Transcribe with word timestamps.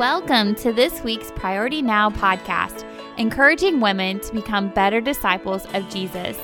Welcome 0.00 0.54
to 0.54 0.72
this 0.72 1.02
week's 1.02 1.30
Priority 1.32 1.82
Now 1.82 2.08
podcast, 2.08 2.86
encouraging 3.18 3.80
women 3.80 4.18
to 4.20 4.32
become 4.32 4.70
better 4.70 4.98
disciples 4.98 5.66
of 5.74 5.90
Jesus. 5.90 6.38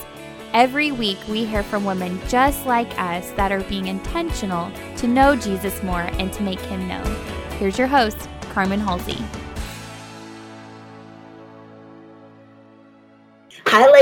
Every 0.53 0.93
week, 0.93 1.17
we 1.27 1.47
hear 1.47 1.63
from 1.63 1.87
women 1.87 2.21
just 2.29 2.67
like 2.67 3.01
us 3.01 3.31
that 3.31 3.53
are 3.53 3.63
being 3.63 3.87
intentional 3.87 4.71
to 4.99 5.09
know 5.09 5.37
Jesus 5.37 5.83
more 5.83 6.03
and 6.03 6.31
to 6.35 6.43
make 6.43 6.61
him 6.61 6.87
known. 6.87 7.07
Here's 7.53 7.79
your 7.79 7.87
host, 7.87 8.29
Carmen 8.51 8.79
Halsey. 8.79 9.25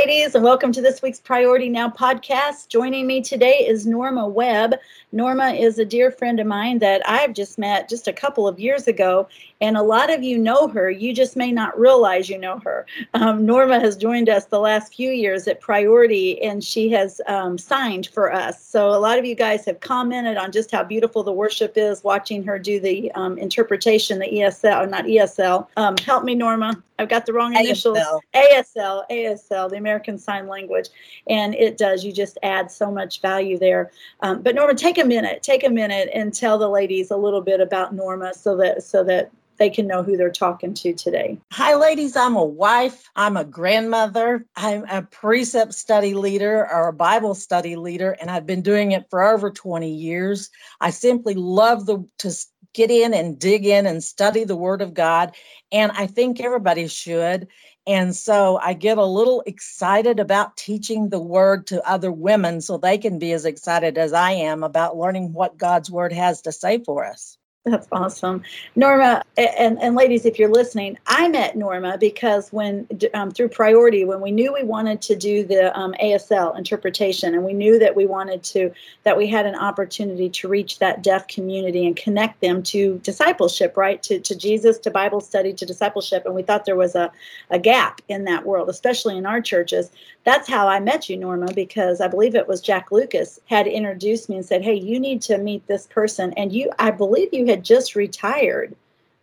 Ladies, 0.07 0.35
and 0.35 0.45
welcome 0.45 0.71
to 0.71 0.83
this 0.83 1.01
week's 1.01 1.19
Priority 1.19 1.71
Now 1.71 1.89
podcast. 1.89 2.69
Joining 2.69 3.07
me 3.07 3.23
today 3.23 3.67
is 3.67 3.87
Norma 3.87 4.29
Webb. 4.29 4.75
Norma 5.13 5.53
is 5.53 5.79
a 5.79 5.85
dear 5.87 6.11
friend 6.11 6.39
of 6.39 6.47
mine 6.47 6.79
that 6.81 7.01
I've 7.09 7.33
just 7.33 7.59
met 7.59 7.89
just 7.89 8.07
a 8.07 8.13
couple 8.13 8.47
of 8.47 8.61
years 8.61 8.87
ago, 8.87 9.27
and 9.61 9.77
a 9.77 9.83
lot 9.83 10.13
of 10.13 10.23
you 10.23 10.39
know 10.39 10.69
her. 10.69 10.91
You 10.91 11.15
just 11.15 11.37
may 11.37 11.53
not 11.53 11.79
realize 11.79 12.29
you 12.29 12.39
know 12.39 12.59
her. 12.65 12.87
Um, 13.15 13.47
Norma 13.47 13.81
has 13.81 13.97
joined 13.97 14.29
us 14.29 14.47
the 14.47 14.61
last 14.61 14.95
few 14.95 15.11
years 15.11 15.47
at 15.49 15.61
Priority, 15.61 16.41
and 16.43 16.63
she 16.63 16.91
has 16.91 17.21
um, 17.27 17.57
signed 17.59 18.09
for 18.09 18.33
us. 18.33 18.65
So 18.65 18.91
a 18.91 18.99
lot 18.99 19.19
of 19.19 19.25
you 19.25 19.35
guys 19.35 19.65
have 19.65 19.81
commented 19.81 20.37
on 20.37 20.53
just 20.53 20.71
how 20.71 20.85
beautiful 20.85 21.23
the 21.23 21.33
worship 21.33 21.75
is, 21.77 22.03
watching 22.05 22.43
her 22.45 22.59
do 22.59 22.81
the 22.81 23.11
um, 23.13 23.39
interpretation, 23.39 24.19
the 24.19 24.27
ESL, 24.27 24.91
not 24.91 25.05
ESL. 25.05 25.67
Um, 25.77 25.97
help 25.99 26.25
me, 26.25 26.35
Norma. 26.35 26.83
I've 26.99 27.09
got 27.09 27.27
the 27.27 27.33
wrong 27.33 27.57
initials. 27.57 27.99
ASL. 27.99 28.21
ASL, 28.35 29.03
ASL, 29.11 29.71
the 29.71 29.77
American 29.77 30.17
Sign 30.19 30.47
Language, 30.47 30.89
and 31.29 31.55
it 31.55 31.77
does. 31.77 32.05
You 32.05 32.13
just 32.13 32.39
add 32.43 32.71
so 32.71 32.91
much 32.91 33.21
value 33.21 33.59
there. 33.59 33.91
Um, 34.21 34.43
but 34.43 34.55
Norma, 34.55 34.75
take 34.75 34.99
a 34.99 35.05
minute, 35.05 35.43
take 35.43 35.65
a 35.65 35.71
minute, 35.71 36.09
and 36.15 36.33
tell 36.33 36.59
the 36.59 36.69
ladies 36.69 37.11
a 37.11 37.17
little 37.17 37.41
bit 37.41 37.61
about 37.61 37.95
Norma, 37.95 38.33
so 38.35 38.57
that 38.59 38.83
so 38.83 39.03
that 39.05 39.31
they 39.57 39.71
can 39.71 39.87
know 39.87 40.03
who 40.03 40.17
they're 40.17 40.31
talking 40.31 40.75
to 40.75 40.93
today. 40.93 41.39
Hi, 41.53 41.75
ladies. 41.75 42.17
I'm 42.17 42.37
a 42.37 42.45
wife. 42.45 43.09
I'm 43.17 43.37
a 43.37 43.45
grandmother. 43.45 44.47
I'm 44.57 44.85
a 44.89 45.03
precept 45.03 45.75
study 45.75 46.15
leader 46.15 46.69
or 46.71 46.89
a 46.89 46.93
Bible 46.93 47.35
study 47.35 47.77
leader, 47.77 48.17
and 48.21 48.31
I've 48.31 48.47
been 48.47 48.63
doing 48.63 48.93
it 48.93 49.07
for 49.11 49.23
over 49.23 49.51
20 49.51 49.93
years. 49.93 50.51
I 50.81 50.91
simply 50.91 51.35
love 51.35 51.87
the 51.87 52.05
to 52.19 52.33
get 52.75 52.91
in 52.91 53.15
and 53.15 53.39
dig 53.39 53.65
in 53.65 53.87
and 53.87 54.05
study 54.05 54.45
the 54.45 54.57
Word 54.57 54.83
of 54.83 54.93
God. 54.93 55.35
And 55.73 55.93
I 55.93 56.07
think 56.07 56.41
everybody 56.41 56.89
should. 56.89 57.49
And 57.87 58.15
so 58.15 58.59
I 58.63 58.73
get 58.73 58.99
a 58.99 59.05
little 59.05 59.43
excited 59.47 60.19
about 60.19 60.57
teaching 60.57 61.09
the 61.09 61.21
Word 61.21 61.67
to 61.69 61.89
other 61.89 62.13
women 62.13 62.61
so 62.61 62.77
they 62.77 62.99
can 62.99 63.19
be 63.19 63.33
as 63.33 63.45
excited 63.45 63.97
as 63.97 64.13
I 64.13 64.33
am 64.33 64.63
about 64.63 64.97
learning 64.97 65.33
what 65.33 65.57
God's 65.57 65.91
Word 65.91 66.13
has 66.13 66.43
to 66.43 66.53
say 66.53 66.83
for 66.83 67.07
us. 67.07 67.39
That's 67.65 67.89
awesome. 67.93 68.43
Norma, 68.77 69.23
and, 69.39 69.81
and 69.81 69.95
ladies, 69.97 70.27
if 70.27 70.39
you're 70.39 70.51
listening, 70.51 70.99
I 71.07 71.29
met 71.29 71.57
Norma 71.57 71.97
because 71.97 72.53
when, 72.53 72.87
um, 73.15 73.31
through 73.31 73.49
Priority, 73.49 74.05
when 74.05 74.21
we 74.21 74.33
knew 74.33 74.53
we 74.53 74.63
wanted 74.65 75.01
to 75.01 75.17
do 75.17 75.45
the 75.45 75.75
um, 75.79 75.95
ASL 75.95 76.59
interpretation 76.59 77.33
and 77.33 77.43
we 77.43 77.55
knew 77.55 77.79
that 77.79 77.97
we 77.97 78.05
wanted 78.05 78.43
to, 78.43 78.71
that 79.05 79.17
we 79.17 79.27
had 79.27 79.47
an 79.47 79.55
opportunity 79.55 80.29
to 80.29 80.49
reach 80.49 80.79
that 80.81 81.03
deaf 81.03 81.27
community 81.27 81.87
and 81.87 81.97
connect 81.97 82.39
them 82.43 82.63
to 82.65 82.99
discipleship, 82.99 83.79
right? 83.79 84.03
To, 84.03 84.21
to 84.21 84.35
Jesus, 84.37 84.77
to 84.81 84.91
Bible 84.91 85.23
study, 85.23 85.55
to 85.55 85.65
discipleship. 85.65 86.27
And 86.27 86.35
we 86.35 86.43
thought 86.43 86.67
there 86.67 86.77
was 86.77 86.95
a, 86.95 87.11
a 87.49 87.59
gap 87.59 88.03
in 88.09 88.25
that 88.25 88.45
world, 88.45 88.69
especially 88.69 89.17
in 89.17 89.25
our 89.25 89.41
churches. 89.41 89.91
That's 90.25 90.49
how 90.49 90.69
I 90.69 90.81
met 90.81 91.09
you, 91.09 91.17
Norma, 91.17 91.53
because 91.55 92.03
I 92.03 92.09
believe 92.09 92.35
it 92.35 92.49
was 92.49 92.61
Jack 92.61 92.93
Lucas 92.93 93.41
had 93.47 93.67
introduced 93.67 94.29
me 94.29 94.37
and 94.37 94.45
said, 94.45 94.63
Hey, 94.63 94.75
you 94.75 95.01
need 95.01 95.23
to 95.23 95.39
meet 95.39 95.67
this 95.67 95.87
person. 95.87 96.35
And 96.35 96.53
you, 96.53 96.71
I 96.79 96.91
believe 96.91 97.33
you 97.33 97.47
had 97.47 97.54
had 97.55 97.65
just 97.65 97.95
retired 97.95 98.75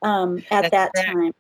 um, 0.02 0.40
at 0.50 0.72
That's 0.72 0.72
that 0.72 0.94
correct. 0.94 1.08
time. 1.08 1.34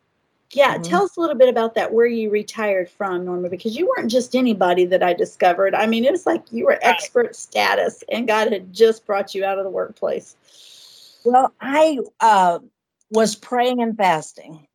Yeah, 0.51 0.73
mm-hmm. 0.73 0.83
tell 0.83 1.03
us 1.03 1.15
a 1.15 1.21
little 1.21 1.37
bit 1.37 1.47
about 1.47 1.75
that, 1.75 1.93
where 1.93 2.05
you 2.05 2.29
retired 2.29 2.89
from, 2.89 3.23
Norma, 3.23 3.49
because 3.49 3.77
you 3.77 3.87
weren't 3.87 4.11
just 4.11 4.35
anybody 4.35 4.83
that 4.85 5.01
I 5.01 5.13
discovered. 5.13 5.73
I 5.73 5.85
mean, 5.85 6.03
it 6.03 6.11
was 6.11 6.25
like 6.25 6.43
you 6.51 6.65
were 6.65 6.77
expert 6.81 7.35
status, 7.35 8.03
and 8.11 8.27
God 8.27 8.51
had 8.51 8.73
just 8.73 9.05
brought 9.05 9.33
you 9.33 9.45
out 9.45 9.57
of 9.57 9.63
the 9.63 9.69
workplace. 9.69 10.35
Well, 11.23 11.53
I 11.61 11.99
uh, 12.19 12.59
was 13.11 13.35
praying 13.35 13.81
and 13.81 13.95
fasting 13.95 14.67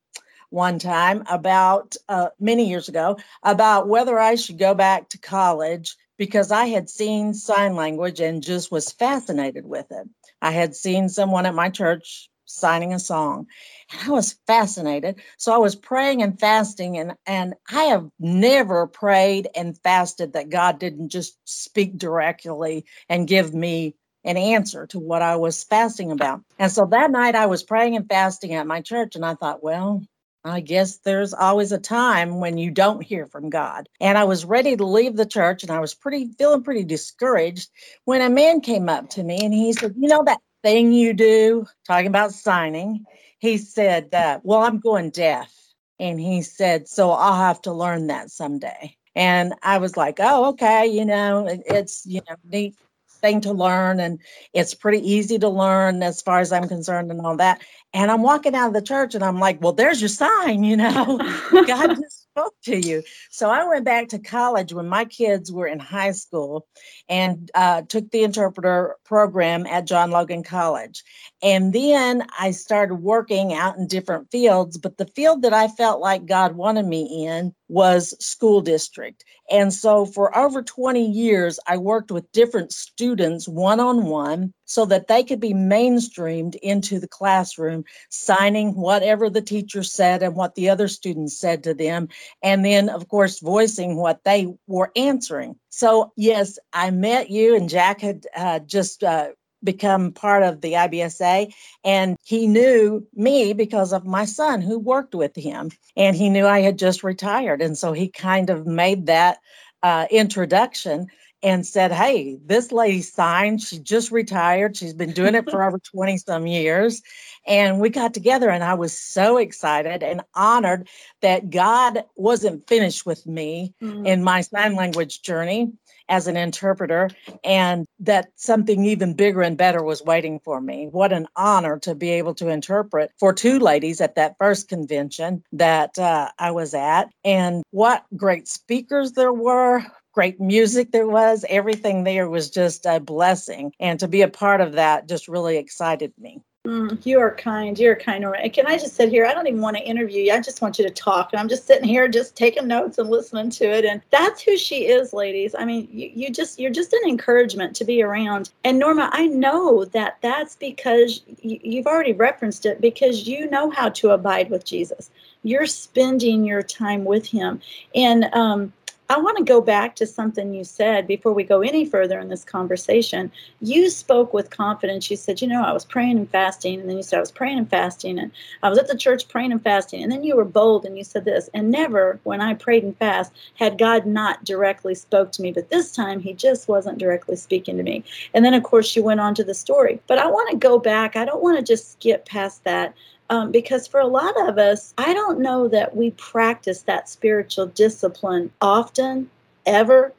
one 0.48 0.78
time 0.78 1.24
about 1.28 1.94
uh, 2.08 2.28
many 2.40 2.66
years 2.66 2.88
ago 2.88 3.18
about 3.42 3.88
whether 3.88 4.18
I 4.18 4.36
should 4.36 4.58
go 4.58 4.74
back 4.74 5.10
to 5.10 5.18
college 5.18 5.96
because 6.16 6.50
I 6.50 6.66
had 6.66 6.88
seen 6.88 7.34
sign 7.34 7.74
language 7.74 8.20
and 8.20 8.42
just 8.42 8.70
was 8.70 8.92
fascinated 8.92 9.66
with 9.66 9.86
it. 9.90 10.08
I 10.42 10.50
had 10.50 10.74
seen 10.74 11.08
someone 11.08 11.46
at 11.46 11.54
my 11.54 11.68
church 11.70 12.28
signing 12.46 12.94
a 12.94 12.98
song 12.98 13.46
and 13.90 14.08
I 14.08 14.12
was 14.12 14.36
fascinated. 14.46 15.20
So 15.36 15.52
I 15.52 15.58
was 15.58 15.74
praying 15.74 16.22
and 16.22 16.38
fasting 16.38 16.96
and 16.96 17.14
and 17.26 17.54
I 17.70 17.84
have 17.84 18.08
never 18.18 18.86
prayed 18.86 19.48
and 19.54 19.78
fasted 19.78 20.32
that 20.32 20.50
God 20.50 20.78
didn't 20.78 21.08
just 21.10 21.36
speak 21.44 21.98
directly 21.98 22.84
and 23.08 23.28
give 23.28 23.52
me 23.52 23.96
an 24.24 24.36
answer 24.36 24.86
to 24.88 24.98
what 24.98 25.22
I 25.22 25.36
was 25.36 25.62
fasting 25.62 26.10
about. 26.10 26.42
And 26.58 26.70
so 26.70 26.86
that 26.86 27.10
night 27.10 27.36
I 27.36 27.46
was 27.46 27.62
praying 27.62 27.96
and 27.96 28.08
fasting 28.08 28.54
at 28.54 28.66
my 28.66 28.80
church 28.80 29.14
and 29.14 29.24
I 29.24 29.34
thought, 29.34 29.62
well, 29.62 30.02
I 30.48 30.60
guess 30.60 30.98
there's 30.98 31.34
always 31.34 31.72
a 31.72 31.78
time 31.78 32.40
when 32.40 32.58
you 32.58 32.70
don't 32.70 33.02
hear 33.02 33.26
from 33.26 33.50
God. 33.50 33.88
And 34.00 34.16
I 34.16 34.24
was 34.24 34.44
ready 34.44 34.76
to 34.76 34.86
leave 34.86 35.16
the 35.16 35.26
church 35.26 35.62
and 35.62 35.72
I 35.72 35.80
was 35.80 35.94
pretty 35.94 36.28
feeling 36.38 36.62
pretty 36.62 36.84
discouraged 36.84 37.70
when 38.04 38.20
a 38.20 38.30
man 38.30 38.60
came 38.60 38.88
up 38.88 39.10
to 39.10 39.22
me 39.22 39.38
and 39.42 39.52
he 39.52 39.72
said, 39.72 39.94
You 39.96 40.08
know 40.08 40.24
that 40.24 40.40
thing 40.62 40.92
you 40.92 41.12
do, 41.12 41.66
talking 41.86 42.06
about 42.06 42.32
signing? 42.32 43.04
He 43.38 43.58
said, 43.58 44.14
uh, 44.14 44.40
Well, 44.42 44.62
I'm 44.62 44.78
going 44.78 45.10
deaf. 45.10 45.52
And 45.98 46.20
he 46.20 46.42
said, 46.42 46.88
So 46.88 47.10
I'll 47.10 47.36
have 47.36 47.62
to 47.62 47.72
learn 47.72 48.08
that 48.08 48.30
someday. 48.30 48.96
And 49.14 49.54
I 49.62 49.78
was 49.78 49.96
like, 49.96 50.18
Oh, 50.20 50.50
okay, 50.50 50.86
you 50.86 51.04
know, 51.04 51.46
it's, 51.48 52.04
you 52.06 52.20
know, 52.28 52.36
neat 52.44 52.76
thing 53.20 53.40
to 53.40 53.52
learn 53.52 53.98
and 53.98 54.20
it's 54.52 54.74
pretty 54.74 54.98
easy 54.98 55.38
to 55.38 55.48
learn 55.48 56.02
as 56.02 56.20
far 56.20 56.40
as 56.40 56.52
I'm 56.52 56.68
concerned 56.68 57.10
and 57.10 57.20
all 57.20 57.36
that. 57.36 57.60
And 57.96 58.10
I'm 58.10 58.20
walking 58.20 58.54
out 58.54 58.68
of 58.68 58.74
the 58.74 58.82
church 58.82 59.14
and 59.14 59.24
I'm 59.24 59.40
like, 59.40 59.62
well, 59.62 59.72
there's 59.72 60.02
your 60.02 60.10
sign, 60.10 60.64
you 60.64 60.76
know, 60.76 61.16
God 61.66 61.96
just 62.00 62.26
spoke 62.30 62.52
to 62.64 62.76
you. 62.76 63.02
So 63.30 63.48
I 63.48 63.66
went 63.66 63.86
back 63.86 64.08
to 64.08 64.18
college 64.18 64.74
when 64.74 64.86
my 64.86 65.06
kids 65.06 65.50
were 65.50 65.66
in 65.66 65.78
high 65.78 66.10
school 66.10 66.66
and 67.08 67.50
uh, 67.54 67.82
took 67.88 68.10
the 68.10 68.22
interpreter 68.22 68.96
program 69.06 69.64
at 69.64 69.86
John 69.86 70.10
Logan 70.10 70.42
College. 70.42 71.02
And 71.42 71.72
then 71.72 72.26
I 72.38 72.50
started 72.50 72.96
working 72.96 73.54
out 73.54 73.78
in 73.78 73.86
different 73.86 74.30
fields, 74.30 74.76
but 74.76 74.98
the 74.98 75.06
field 75.06 75.40
that 75.40 75.54
I 75.54 75.68
felt 75.68 76.02
like 76.02 76.26
God 76.26 76.54
wanted 76.54 76.84
me 76.84 77.26
in 77.26 77.54
was 77.68 78.14
school 78.22 78.60
district. 78.60 79.24
And 79.50 79.72
so 79.72 80.06
for 80.06 80.36
over 80.36 80.62
20 80.62 81.04
years, 81.08 81.60
I 81.66 81.76
worked 81.76 82.10
with 82.10 82.30
different 82.32 82.72
students 82.72 83.46
one 83.46 83.80
on 83.80 84.06
one 84.06 84.52
so 84.64 84.84
that 84.86 85.06
they 85.06 85.22
could 85.22 85.40
be 85.40 85.54
mainstreamed 85.54 86.56
into 86.56 86.98
the 86.98 87.06
classroom, 87.06 87.84
signing 88.10 88.74
whatever 88.74 89.30
the 89.30 89.42
teacher 89.42 89.82
said 89.82 90.22
and 90.22 90.34
what 90.34 90.56
the 90.56 90.68
other 90.68 90.88
students 90.88 91.36
said 91.36 91.62
to 91.64 91.74
them, 91.74 92.08
and 92.42 92.64
then, 92.64 92.88
of 92.88 93.08
course, 93.08 93.38
voicing 93.38 93.96
what 93.96 94.24
they 94.24 94.52
were 94.66 94.90
answering. 94.96 95.56
So, 95.68 96.12
yes, 96.16 96.58
I 96.72 96.90
met 96.90 97.30
you, 97.30 97.54
and 97.54 97.68
Jack 97.68 98.00
had 98.00 98.26
uh, 98.34 98.58
just 98.60 99.04
uh, 99.04 99.28
become 99.66 100.12
part 100.12 100.42
of 100.42 100.62
the 100.62 100.72
IBSA. 100.72 101.52
And 101.84 102.16
he 102.24 102.46
knew 102.46 103.06
me 103.14 103.52
because 103.52 103.92
of 103.92 104.06
my 104.06 104.24
son 104.24 104.62
who 104.62 104.78
worked 104.78 105.14
with 105.14 105.36
him. 105.36 105.70
And 105.94 106.16
he 106.16 106.30
knew 106.30 106.46
I 106.46 106.60
had 106.60 106.78
just 106.78 107.04
retired. 107.04 107.60
And 107.60 107.76
so 107.76 107.92
he 107.92 108.08
kind 108.08 108.48
of 108.48 108.66
made 108.66 109.04
that 109.06 109.40
uh, 109.82 110.06
introduction 110.10 111.08
and 111.46 111.64
said, 111.64 111.92
Hey, 111.92 112.38
this 112.44 112.72
lady 112.72 113.02
signed. 113.02 113.62
She 113.62 113.78
just 113.78 114.10
retired. 114.10 114.76
She's 114.76 114.92
been 114.92 115.12
doing 115.12 115.36
it 115.36 115.48
for 115.48 115.62
over 115.66 115.78
20 115.78 116.18
some 116.18 116.48
years. 116.48 117.00
And 117.46 117.78
we 117.80 117.88
got 117.88 118.12
together, 118.12 118.50
and 118.50 118.64
I 118.64 118.74
was 118.74 118.98
so 118.98 119.36
excited 119.36 120.02
and 120.02 120.22
honored 120.34 120.88
that 121.22 121.48
God 121.50 122.02
wasn't 122.16 122.66
finished 122.66 123.06
with 123.06 123.24
me 123.28 123.72
mm-hmm. 123.80 124.04
in 124.04 124.24
my 124.24 124.40
sign 124.40 124.74
language 124.74 125.22
journey 125.22 125.70
as 126.08 126.26
an 126.26 126.36
interpreter, 126.36 127.10
and 127.44 127.86
that 128.00 128.28
something 128.34 128.84
even 128.84 129.14
bigger 129.14 129.42
and 129.42 129.56
better 129.56 129.82
was 129.82 130.02
waiting 130.02 130.40
for 130.40 130.60
me. 130.60 130.88
What 130.90 131.12
an 131.12 131.28
honor 131.36 131.78
to 131.80 131.94
be 131.94 132.10
able 132.10 132.34
to 132.36 132.48
interpret 132.48 133.12
for 133.18 133.32
two 133.32 133.58
ladies 133.60 134.00
at 134.00 134.16
that 134.16 134.36
first 134.38 134.68
convention 134.68 135.44
that 135.52 135.96
uh, 135.98 136.30
I 136.38 136.50
was 136.50 136.74
at. 136.74 137.10
And 137.24 137.62
what 137.70 138.04
great 138.16 138.48
speakers 138.48 139.12
there 139.12 139.32
were, 139.32 139.84
great 140.16 140.40
music 140.40 140.92
there 140.92 141.06
was. 141.06 141.44
Everything 141.50 142.04
there 142.04 142.28
was 142.28 142.48
just 142.48 142.86
a 142.86 142.98
blessing. 142.98 143.72
And 143.78 144.00
to 144.00 144.08
be 144.08 144.22
a 144.22 144.28
part 144.28 144.62
of 144.62 144.72
that 144.72 145.06
just 145.06 145.28
really 145.28 145.58
excited 145.58 146.12
me. 146.18 146.40
Mm, 146.66 147.04
you 147.04 147.20
are 147.20 147.34
kind. 147.34 147.78
You're 147.78 147.94
kind. 147.94 148.24
Can 148.52 148.66
I 148.66 148.78
just 148.78 148.96
sit 148.96 149.10
here? 149.10 149.26
I 149.26 149.34
don't 149.34 149.46
even 149.46 149.60
want 149.60 149.76
to 149.76 149.82
interview 149.84 150.22
you. 150.22 150.32
I 150.32 150.40
just 150.40 150.62
want 150.62 150.78
you 150.78 150.86
to 150.86 150.90
talk. 150.90 151.32
And 151.32 151.38
I'm 151.38 151.50
just 151.50 151.66
sitting 151.66 151.86
here, 151.86 152.08
just 152.08 152.34
taking 152.34 152.66
notes 152.66 152.96
and 152.96 153.10
listening 153.10 153.50
to 153.50 153.64
it. 153.66 153.84
And 153.84 154.00
that's 154.10 154.40
who 154.40 154.56
she 154.56 154.86
is, 154.86 155.12
ladies. 155.12 155.54
I 155.54 155.66
mean, 155.66 155.86
you, 155.92 156.10
you 156.12 156.30
just, 156.30 156.58
you're 156.58 156.72
just 156.72 156.94
an 156.94 157.08
encouragement 157.08 157.76
to 157.76 157.84
be 157.84 158.02
around. 158.02 158.50
And 158.64 158.78
Norma, 158.78 159.10
I 159.12 159.26
know 159.26 159.84
that 159.84 160.16
that's 160.22 160.56
because 160.56 161.22
you, 161.42 161.60
you've 161.62 161.86
already 161.86 162.14
referenced 162.14 162.64
it 162.64 162.80
because 162.80 163.28
you 163.28 163.50
know 163.50 163.70
how 163.70 163.90
to 163.90 164.10
abide 164.10 164.48
with 164.48 164.64
Jesus. 164.64 165.10
You're 165.42 165.66
spending 165.66 166.42
your 166.42 166.62
time 166.62 167.04
with 167.04 167.26
him. 167.26 167.60
And, 167.94 168.24
um, 168.32 168.72
I 169.08 169.18
want 169.18 169.38
to 169.38 169.44
go 169.44 169.60
back 169.60 169.94
to 169.96 170.06
something 170.06 170.52
you 170.52 170.64
said 170.64 171.06
before 171.06 171.32
we 171.32 171.44
go 171.44 171.60
any 171.60 171.84
further 171.84 172.18
in 172.18 172.28
this 172.28 172.44
conversation. 172.44 173.30
You 173.60 173.88
spoke 173.88 174.34
with 174.34 174.50
confidence. 174.50 175.08
You 175.10 175.16
said, 175.16 175.40
You 175.40 175.46
know, 175.46 175.62
I 175.62 175.72
was 175.72 175.84
praying 175.84 176.18
and 176.18 176.28
fasting. 176.28 176.80
And 176.80 176.90
then 176.90 176.96
you 176.96 177.04
said, 177.04 177.18
I 177.18 177.20
was 177.20 177.30
praying 177.30 177.58
and 177.58 177.70
fasting. 177.70 178.18
And 178.18 178.32
I 178.64 178.68
was 178.68 178.78
at 178.78 178.88
the 178.88 178.96
church 178.96 179.28
praying 179.28 179.52
and 179.52 179.62
fasting. 179.62 180.02
And 180.02 180.10
then 180.10 180.24
you 180.24 180.34
were 180.34 180.44
bold 180.44 180.84
and 180.84 180.98
you 180.98 181.04
said 181.04 181.24
this. 181.24 181.48
And 181.54 181.70
never, 181.70 182.18
when 182.24 182.40
I 182.40 182.54
prayed 182.54 182.82
and 182.82 182.96
fast, 182.96 183.32
had 183.54 183.78
God 183.78 184.06
not 184.06 184.44
directly 184.44 184.94
spoke 184.96 185.30
to 185.32 185.42
me. 185.42 185.52
But 185.52 185.70
this 185.70 185.92
time, 185.92 186.18
He 186.18 186.32
just 186.32 186.66
wasn't 186.66 186.98
directly 186.98 187.36
speaking 187.36 187.76
to 187.76 187.84
me. 187.84 188.02
And 188.34 188.44
then, 188.44 188.54
of 188.54 188.64
course, 188.64 188.96
you 188.96 189.04
went 189.04 189.20
on 189.20 189.36
to 189.36 189.44
the 189.44 189.54
story. 189.54 190.00
But 190.08 190.18
I 190.18 190.26
want 190.26 190.50
to 190.50 190.56
go 190.56 190.80
back. 190.80 191.14
I 191.14 191.24
don't 191.24 191.42
want 191.42 191.58
to 191.58 191.62
just 191.64 191.92
skip 191.92 192.26
past 192.26 192.64
that 192.64 192.92
um, 193.30 193.50
because 193.50 193.86
for 193.86 194.00
a 194.00 194.06
lot 194.06 194.34
of 194.48 194.58
us, 194.58 194.94
I 194.98 195.12
don't 195.12 195.40
know 195.40 195.68
that 195.68 195.96
we 195.96 196.12
practice 196.12 196.82
that 196.82 197.08
spiritual 197.08 197.66
discipline 197.66 198.52
often, 198.60 199.30
ever. 199.64 200.12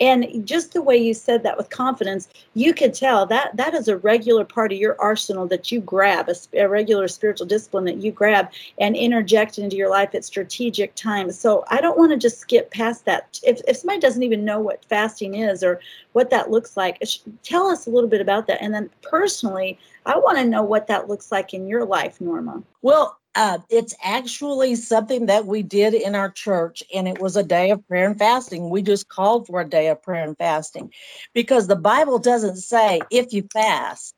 And 0.00 0.46
just 0.46 0.72
the 0.72 0.82
way 0.82 0.96
you 0.96 1.12
said 1.12 1.42
that 1.42 1.56
with 1.56 1.70
confidence, 1.70 2.28
you 2.54 2.72
could 2.72 2.94
tell 2.94 3.26
that 3.26 3.56
that 3.56 3.74
is 3.74 3.88
a 3.88 3.96
regular 3.98 4.44
part 4.44 4.72
of 4.72 4.78
your 4.78 5.00
arsenal 5.00 5.46
that 5.48 5.72
you 5.72 5.80
grab, 5.80 6.28
a, 6.28 6.34
a, 6.58 6.68
regular 6.68 7.08
spiritual 7.08 7.46
discipline 7.46 7.84
that 7.86 7.96
you 7.96 8.12
grab 8.12 8.50
and 8.78 8.94
interject 8.94 9.58
into 9.58 9.76
your 9.76 9.90
life 9.90 10.14
at 10.14 10.24
strategic 10.24 10.94
times. 10.94 11.38
So 11.38 11.64
I 11.68 11.80
don't 11.80 11.98
want 11.98 12.12
to 12.12 12.16
just 12.16 12.38
skip 12.38 12.70
past 12.70 13.04
that. 13.06 13.40
If, 13.42 13.60
if 13.66 13.78
somebody 13.78 14.00
doesn't 14.00 14.22
even 14.22 14.44
know 14.44 14.60
what 14.60 14.84
fasting 14.84 15.34
is 15.34 15.64
or 15.64 15.80
what 16.12 16.30
that 16.30 16.50
looks 16.50 16.76
like, 16.76 17.02
tell 17.42 17.66
us 17.66 17.86
a 17.86 17.90
little 17.90 18.08
bit 18.08 18.20
about 18.20 18.46
that. 18.46 18.62
And 18.62 18.72
then 18.72 18.90
personally, 19.02 19.78
I 20.06 20.16
want 20.16 20.38
to 20.38 20.44
know 20.44 20.62
what 20.62 20.86
that 20.86 21.08
looks 21.08 21.32
like 21.32 21.54
in 21.54 21.66
your 21.66 21.84
life, 21.84 22.20
Norma. 22.20 22.62
Well, 22.82 23.17
uh, 23.34 23.58
it's 23.70 23.94
actually 24.02 24.74
something 24.74 25.26
that 25.26 25.46
we 25.46 25.62
did 25.62 25.94
in 25.94 26.14
our 26.14 26.30
church, 26.30 26.82
and 26.94 27.06
it 27.06 27.20
was 27.20 27.36
a 27.36 27.42
day 27.42 27.70
of 27.70 27.86
prayer 27.86 28.06
and 28.06 28.18
fasting. 28.18 28.70
We 28.70 28.82
just 28.82 29.08
called 29.08 29.46
for 29.46 29.60
a 29.60 29.68
day 29.68 29.88
of 29.88 30.02
prayer 30.02 30.24
and 30.24 30.36
fasting 30.36 30.92
because 31.34 31.66
the 31.66 31.76
Bible 31.76 32.18
doesn't 32.18 32.56
say 32.56 33.00
if 33.10 33.32
you 33.32 33.46
fast, 33.52 34.14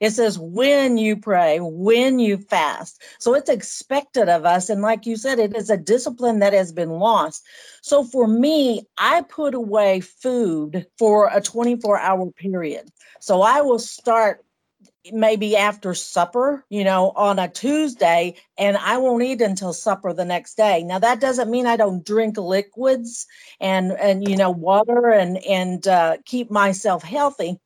it 0.00 0.10
says 0.10 0.38
when 0.38 0.98
you 0.98 1.16
pray, 1.16 1.60
when 1.60 2.18
you 2.18 2.38
fast. 2.38 3.02
So 3.18 3.34
it's 3.34 3.48
expected 3.48 4.28
of 4.28 4.44
us. 4.44 4.68
And 4.68 4.82
like 4.82 5.06
you 5.06 5.16
said, 5.16 5.38
it 5.38 5.56
is 5.56 5.70
a 5.70 5.76
discipline 5.76 6.40
that 6.40 6.52
has 6.52 6.72
been 6.72 6.90
lost. 6.90 7.46
So 7.82 8.04
for 8.04 8.26
me, 8.26 8.86
I 8.98 9.22
put 9.22 9.54
away 9.54 10.00
food 10.00 10.86
for 10.98 11.30
a 11.32 11.40
24 11.40 11.98
hour 11.98 12.30
period. 12.32 12.88
So 13.20 13.42
I 13.42 13.60
will 13.60 13.78
start 13.78 14.44
maybe 15.12 15.56
after 15.56 15.94
supper, 15.94 16.64
you 16.70 16.84
know, 16.84 17.12
on 17.16 17.38
a 17.38 17.48
Tuesday, 17.48 18.34
and 18.58 18.76
I 18.76 18.98
won't 18.98 19.22
eat 19.22 19.40
until 19.42 19.72
supper 19.72 20.12
the 20.12 20.24
next 20.24 20.56
day. 20.56 20.82
Now 20.82 20.98
that 20.98 21.20
doesn't 21.20 21.50
mean 21.50 21.66
I 21.66 21.76
don't 21.76 22.04
drink 22.04 22.36
liquids 22.38 23.26
and 23.60 23.92
and 23.92 24.28
you 24.28 24.36
know 24.36 24.50
water 24.50 25.10
and 25.10 25.38
and 25.44 25.86
uh, 25.86 26.16
keep 26.24 26.50
myself 26.50 27.02
healthy, 27.02 27.58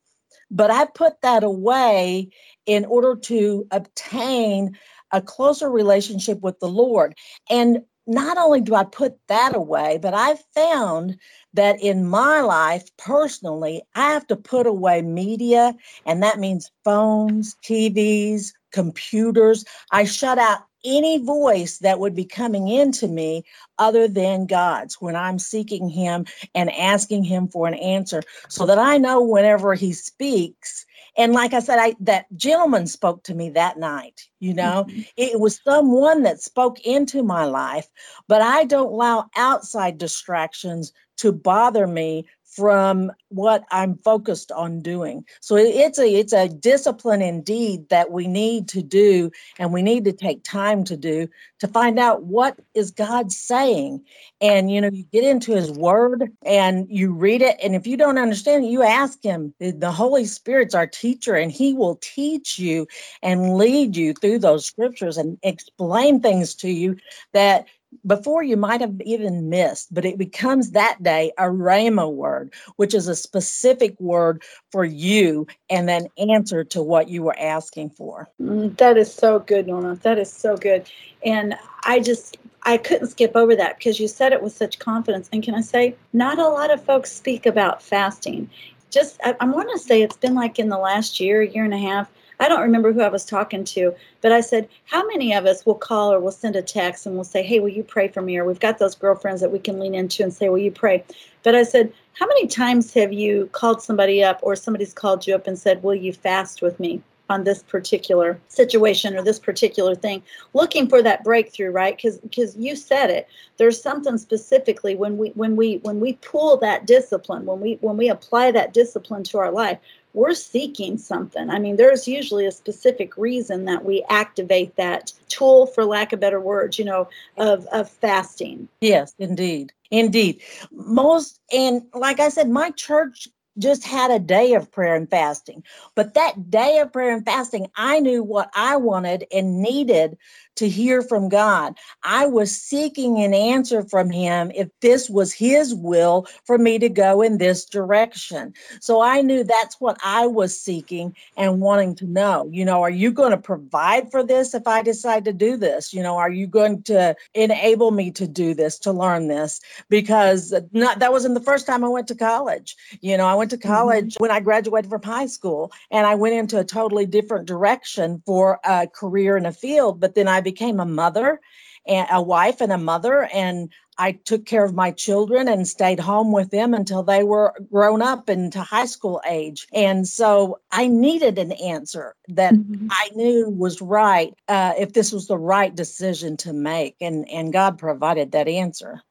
but 0.50 0.70
I 0.70 0.86
put 0.86 1.20
that 1.22 1.44
away 1.44 2.30
in 2.66 2.84
order 2.84 3.16
to 3.16 3.66
obtain 3.70 4.76
a 5.12 5.22
closer 5.22 5.70
relationship 5.70 6.40
with 6.40 6.58
the 6.60 6.68
Lord. 6.68 7.14
And 7.48 7.82
not 8.08 8.38
only 8.38 8.62
do 8.62 8.74
I 8.74 8.84
put 8.84 9.18
that 9.28 9.54
away, 9.54 9.98
but 10.00 10.14
I've 10.14 10.42
found 10.54 11.18
that 11.52 11.80
in 11.82 12.08
my 12.08 12.40
life 12.40 12.88
personally, 12.96 13.82
I 13.94 14.12
have 14.12 14.26
to 14.28 14.36
put 14.36 14.66
away 14.66 15.02
media, 15.02 15.74
and 16.06 16.22
that 16.22 16.38
means 16.38 16.70
phones, 16.84 17.54
TVs, 17.62 18.52
computers. 18.72 19.64
I 19.92 20.04
shut 20.04 20.38
out 20.38 20.60
any 20.84 21.18
voice 21.18 21.78
that 21.78 22.00
would 22.00 22.14
be 22.14 22.24
coming 22.24 22.68
into 22.68 23.08
me 23.08 23.44
other 23.78 24.08
than 24.08 24.46
God's 24.46 24.94
when 25.00 25.14
I'm 25.14 25.38
seeking 25.38 25.90
Him 25.90 26.24
and 26.54 26.72
asking 26.72 27.24
Him 27.24 27.46
for 27.46 27.68
an 27.68 27.74
answer 27.74 28.22
so 28.48 28.64
that 28.64 28.78
I 28.78 28.96
know 28.96 29.22
whenever 29.22 29.74
He 29.74 29.92
speaks. 29.92 30.86
And 31.18 31.32
like 31.32 31.52
I 31.52 31.58
said, 31.58 31.78
I 31.80 31.94
that 32.00 32.26
gentleman 32.36 32.86
spoke 32.86 33.24
to 33.24 33.34
me 33.34 33.50
that 33.50 33.76
night, 33.76 34.22
you 34.38 34.54
know, 34.54 34.86
mm-hmm. 34.88 35.00
it 35.16 35.40
was 35.40 35.60
someone 35.62 36.22
that 36.22 36.40
spoke 36.40 36.80
into 36.80 37.24
my 37.24 37.44
life, 37.44 37.88
but 38.28 38.40
I 38.40 38.64
don't 38.64 38.92
allow 38.92 39.28
outside 39.36 39.98
distractions 39.98 40.92
to 41.18 41.32
bother 41.32 41.88
me 41.88 42.28
from 42.48 43.12
what 43.28 43.64
I'm 43.70 43.98
focused 43.98 44.50
on 44.52 44.80
doing. 44.80 45.24
So 45.40 45.56
it's 45.56 45.98
a 45.98 46.08
it's 46.08 46.32
a 46.32 46.48
discipline 46.48 47.20
indeed 47.20 47.88
that 47.90 48.10
we 48.10 48.26
need 48.26 48.68
to 48.68 48.82
do 48.82 49.30
and 49.58 49.72
we 49.72 49.82
need 49.82 50.04
to 50.06 50.12
take 50.12 50.42
time 50.44 50.82
to 50.84 50.96
do 50.96 51.28
to 51.60 51.68
find 51.68 51.98
out 51.98 52.24
what 52.24 52.58
is 52.74 52.90
God 52.90 53.30
saying. 53.32 54.02
And 54.40 54.70
you 54.70 54.80
know, 54.80 54.90
you 54.90 55.04
get 55.12 55.24
into 55.24 55.54
his 55.54 55.70
word 55.70 56.32
and 56.44 56.86
you 56.88 57.12
read 57.12 57.42
it 57.42 57.56
and 57.62 57.74
if 57.74 57.86
you 57.86 57.96
don't 57.96 58.18
understand 58.18 58.64
it, 58.64 58.68
you 58.68 58.82
ask 58.82 59.22
him. 59.22 59.54
The 59.60 59.92
Holy 59.92 60.24
Spirit's 60.24 60.74
our 60.74 60.86
teacher 60.86 61.34
and 61.34 61.52
he 61.52 61.74
will 61.74 61.96
teach 61.96 62.58
you 62.58 62.86
and 63.22 63.56
lead 63.56 63.94
you 63.94 64.14
through 64.14 64.38
those 64.38 64.64
scriptures 64.64 65.18
and 65.18 65.38
explain 65.42 66.20
things 66.20 66.54
to 66.56 66.70
you 66.70 66.96
that 67.34 67.66
before 68.06 68.42
you 68.42 68.56
might 68.56 68.80
have 68.80 69.00
even 69.02 69.48
missed, 69.48 69.92
but 69.92 70.04
it 70.04 70.18
becomes 70.18 70.70
that 70.70 71.02
day 71.02 71.32
a 71.38 71.44
rhema 71.44 72.12
word, 72.12 72.52
which 72.76 72.94
is 72.94 73.08
a 73.08 73.16
specific 73.16 73.98
word 74.00 74.42
for 74.70 74.84
you 74.84 75.46
and 75.70 75.90
an 75.90 76.08
answer 76.18 76.64
to 76.64 76.82
what 76.82 77.08
you 77.08 77.22
were 77.22 77.38
asking 77.38 77.90
for. 77.90 78.28
Mm, 78.40 78.76
that 78.78 78.96
is 78.96 79.12
so 79.12 79.38
good, 79.40 79.66
Norma. 79.66 79.96
That 79.96 80.18
is 80.18 80.32
so 80.32 80.56
good. 80.56 80.88
And 81.24 81.54
I 81.84 82.00
just, 82.00 82.36
I 82.62 82.76
couldn't 82.76 83.08
skip 83.08 83.32
over 83.34 83.56
that 83.56 83.78
because 83.78 83.98
you 83.98 84.08
said 84.08 84.32
it 84.32 84.42
with 84.42 84.52
such 84.52 84.78
confidence. 84.78 85.28
And 85.32 85.42
can 85.42 85.54
I 85.54 85.60
say, 85.60 85.94
not 86.12 86.38
a 86.38 86.48
lot 86.48 86.70
of 86.70 86.82
folks 86.82 87.12
speak 87.12 87.46
about 87.46 87.82
fasting. 87.82 88.48
Just, 88.90 89.20
I, 89.24 89.34
I 89.40 89.44
want 89.46 89.70
to 89.72 89.78
say 89.78 90.02
it's 90.02 90.16
been 90.16 90.34
like 90.34 90.58
in 90.58 90.68
the 90.68 90.78
last 90.78 91.20
year, 91.20 91.42
year 91.42 91.64
and 91.64 91.74
a 91.74 91.78
half, 91.78 92.10
I 92.40 92.48
don't 92.48 92.60
remember 92.60 92.92
who 92.92 93.00
I 93.00 93.08
was 93.08 93.24
talking 93.24 93.64
to, 93.64 93.94
but 94.20 94.32
I 94.32 94.40
said, 94.40 94.68
How 94.84 95.06
many 95.06 95.34
of 95.34 95.46
us 95.46 95.66
will 95.66 95.74
call 95.74 96.12
or 96.12 96.20
will 96.20 96.30
send 96.30 96.56
a 96.56 96.62
text 96.62 97.06
and 97.06 97.14
we'll 97.14 97.24
say, 97.24 97.42
Hey, 97.42 97.60
will 97.60 97.68
you 97.68 97.82
pray 97.82 98.08
for 98.08 98.22
me? 98.22 98.36
Or 98.36 98.44
we've 98.44 98.60
got 98.60 98.78
those 98.78 98.94
girlfriends 98.94 99.40
that 99.40 99.52
we 99.52 99.58
can 99.58 99.80
lean 99.80 99.94
into 99.94 100.22
and 100.22 100.32
say, 100.32 100.48
Will 100.48 100.58
you 100.58 100.70
pray? 100.70 101.04
But 101.42 101.54
I 101.54 101.62
said, 101.64 101.92
How 102.14 102.26
many 102.26 102.46
times 102.46 102.92
have 102.94 103.12
you 103.12 103.48
called 103.52 103.82
somebody 103.82 104.22
up 104.22 104.38
or 104.42 104.54
somebody's 104.56 104.94
called 104.94 105.26
you 105.26 105.34
up 105.34 105.46
and 105.46 105.58
said, 105.58 105.82
Will 105.82 105.94
you 105.94 106.12
fast 106.12 106.62
with 106.62 106.78
me? 106.78 107.02
on 107.30 107.44
this 107.44 107.62
particular 107.62 108.40
situation 108.48 109.16
or 109.16 109.22
this 109.22 109.38
particular 109.38 109.94
thing 109.94 110.22
looking 110.54 110.88
for 110.88 111.02
that 111.02 111.22
breakthrough 111.22 111.70
right 111.70 111.96
because 111.96 112.18
because 112.18 112.56
you 112.56 112.74
said 112.74 113.10
it 113.10 113.28
there's 113.58 113.80
something 113.80 114.16
specifically 114.16 114.94
when 114.94 115.18
we 115.18 115.28
when 115.30 115.54
we 115.54 115.76
when 115.78 116.00
we 116.00 116.14
pull 116.14 116.56
that 116.56 116.86
discipline 116.86 117.44
when 117.44 117.60
we 117.60 117.74
when 117.80 117.96
we 117.96 118.08
apply 118.08 118.50
that 118.50 118.72
discipline 118.72 119.22
to 119.22 119.38
our 119.38 119.52
life 119.52 119.78
we're 120.14 120.34
seeking 120.34 120.98
something. 120.98 121.50
I 121.50 121.58
mean, 121.58 121.76
there's 121.76 122.08
usually 122.08 122.46
a 122.46 122.52
specific 122.52 123.16
reason 123.16 123.64
that 123.66 123.84
we 123.84 124.04
activate 124.08 124.76
that 124.76 125.12
tool, 125.28 125.66
for 125.66 125.84
lack 125.84 126.12
of 126.12 126.20
better 126.20 126.40
words, 126.40 126.78
you 126.78 126.84
know, 126.84 127.08
of, 127.36 127.66
of 127.66 127.90
fasting. 127.90 128.68
Yes, 128.80 129.14
indeed. 129.18 129.72
Indeed. 129.90 130.40
Most, 130.70 131.40
and 131.52 131.82
like 131.94 132.20
I 132.20 132.28
said, 132.28 132.48
my 132.48 132.70
church 132.72 133.28
just 133.58 133.84
had 133.84 134.10
a 134.10 134.18
day 134.18 134.54
of 134.54 134.70
prayer 134.70 134.94
and 134.94 135.10
fasting. 135.10 135.62
But 135.94 136.14
that 136.14 136.50
day 136.50 136.78
of 136.78 136.92
prayer 136.92 137.14
and 137.14 137.24
fasting, 137.24 137.68
I 137.76 138.00
knew 138.00 138.22
what 138.22 138.50
I 138.54 138.76
wanted 138.76 139.26
and 139.32 139.62
needed 139.62 140.16
to 140.58 140.68
hear 140.68 141.02
from 141.02 141.28
God. 141.28 141.78
I 142.02 142.26
was 142.26 142.50
seeking 142.50 143.20
an 143.20 143.32
answer 143.32 143.84
from 143.84 144.10
Him 144.10 144.50
if 144.56 144.68
this 144.80 145.08
was 145.08 145.32
His 145.32 145.72
will 145.72 146.26
for 146.44 146.58
me 146.58 146.80
to 146.80 146.88
go 146.88 147.22
in 147.22 147.38
this 147.38 147.64
direction. 147.64 148.52
So 148.80 149.00
I 149.00 149.22
knew 149.22 149.44
that's 149.44 149.80
what 149.80 149.98
I 150.02 150.26
was 150.26 150.60
seeking 150.60 151.14
and 151.36 151.60
wanting 151.60 151.94
to 151.96 152.06
know. 152.06 152.48
You 152.52 152.64
know, 152.64 152.82
are 152.82 152.90
you 152.90 153.12
going 153.12 153.30
to 153.30 153.38
provide 153.38 154.10
for 154.10 154.24
this 154.24 154.52
if 154.52 154.66
I 154.66 154.82
decide 154.82 155.24
to 155.26 155.32
do 155.32 155.56
this? 155.56 155.94
You 155.94 156.02
know, 156.02 156.16
are 156.16 156.30
you 156.30 156.48
going 156.48 156.82
to 156.84 157.14
enable 157.34 157.92
me 157.92 158.10
to 158.12 158.26
do 158.26 158.52
this, 158.52 158.80
to 158.80 158.92
learn 158.92 159.28
this? 159.28 159.60
Because 159.88 160.52
uh, 160.52 160.62
not, 160.72 160.98
that 160.98 161.12
wasn't 161.12 161.34
the 161.34 161.40
first 161.40 161.66
time 161.66 161.84
I 161.84 161.88
went 161.88 162.08
to 162.08 162.16
college. 162.16 162.76
You 163.00 163.16
know, 163.16 163.26
I 163.26 163.34
went 163.34 163.47
went 163.48 163.62
to 163.62 163.68
college 163.68 164.14
mm-hmm. 164.14 164.22
when 164.22 164.30
I 164.30 164.40
graduated 164.40 164.90
from 164.90 165.02
high 165.02 165.26
school, 165.26 165.72
and 165.90 166.06
I 166.06 166.14
went 166.14 166.34
into 166.34 166.58
a 166.58 166.64
totally 166.64 167.06
different 167.06 167.46
direction 167.46 168.22
for 168.26 168.60
a 168.64 168.86
career 168.86 169.36
in 169.36 169.46
a 169.46 169.52
field. 169.52 170.00
But 170.00 170.14
then 170.14 170.28
I 170.28 170.40
became 170.40 170.80
a 170.80 170.86
mother 170.86 171.40
and 171.86 172.06
a 172.10 172.20
wife 172.20 172.60
and 172.60 172.72
a 172.72 172.78
mother 172.78 173.28
and 173.32 173.70
I 174.00 174.12
took 174.12 174.46
care 174.46 174.64
of 174.64 174.74
my 174.74 174.92
children 174.92 175.48
and 175.48 175.66
stayed 175.66 175.98
home 175.98 176.30
with 176.30 176.50
them 176.50 176.72
until 176.72 177.02
they 177.02 177.24
were 177.24 177.52
grown 177.72 178.00
up 178.00 178.30
into 178.30 178.62
high 178.62 178.86
school 178.86 179.20
age. 179.28 179.66
And 179.74 180.06
so 180.06 180.60
I 180.70 180.86
needed 180.86 181.36
an 181.36 181.50
answer 181.50 182.14
that 182.28 182.54
mm-hmm. 182.54 182.86
I 182.90 183.10
knew 183.16 183.50
was 183.50 183.82
right 183.82 184.32
uh, 184.46 184.74
if 184.78 184.92
this 184.92 185.10
was 185.10 185.26
the 185.26 185.38
right 185.38 185.74
decision 185.74 186.36
to 186.38 186.52
make. 186.52 186.94
And, 187.00 187.28
and 187.28 187.52
God 187.52 187.76
provided 187.76 188.30
that 188.32 188.46
answer. 188.46 189.02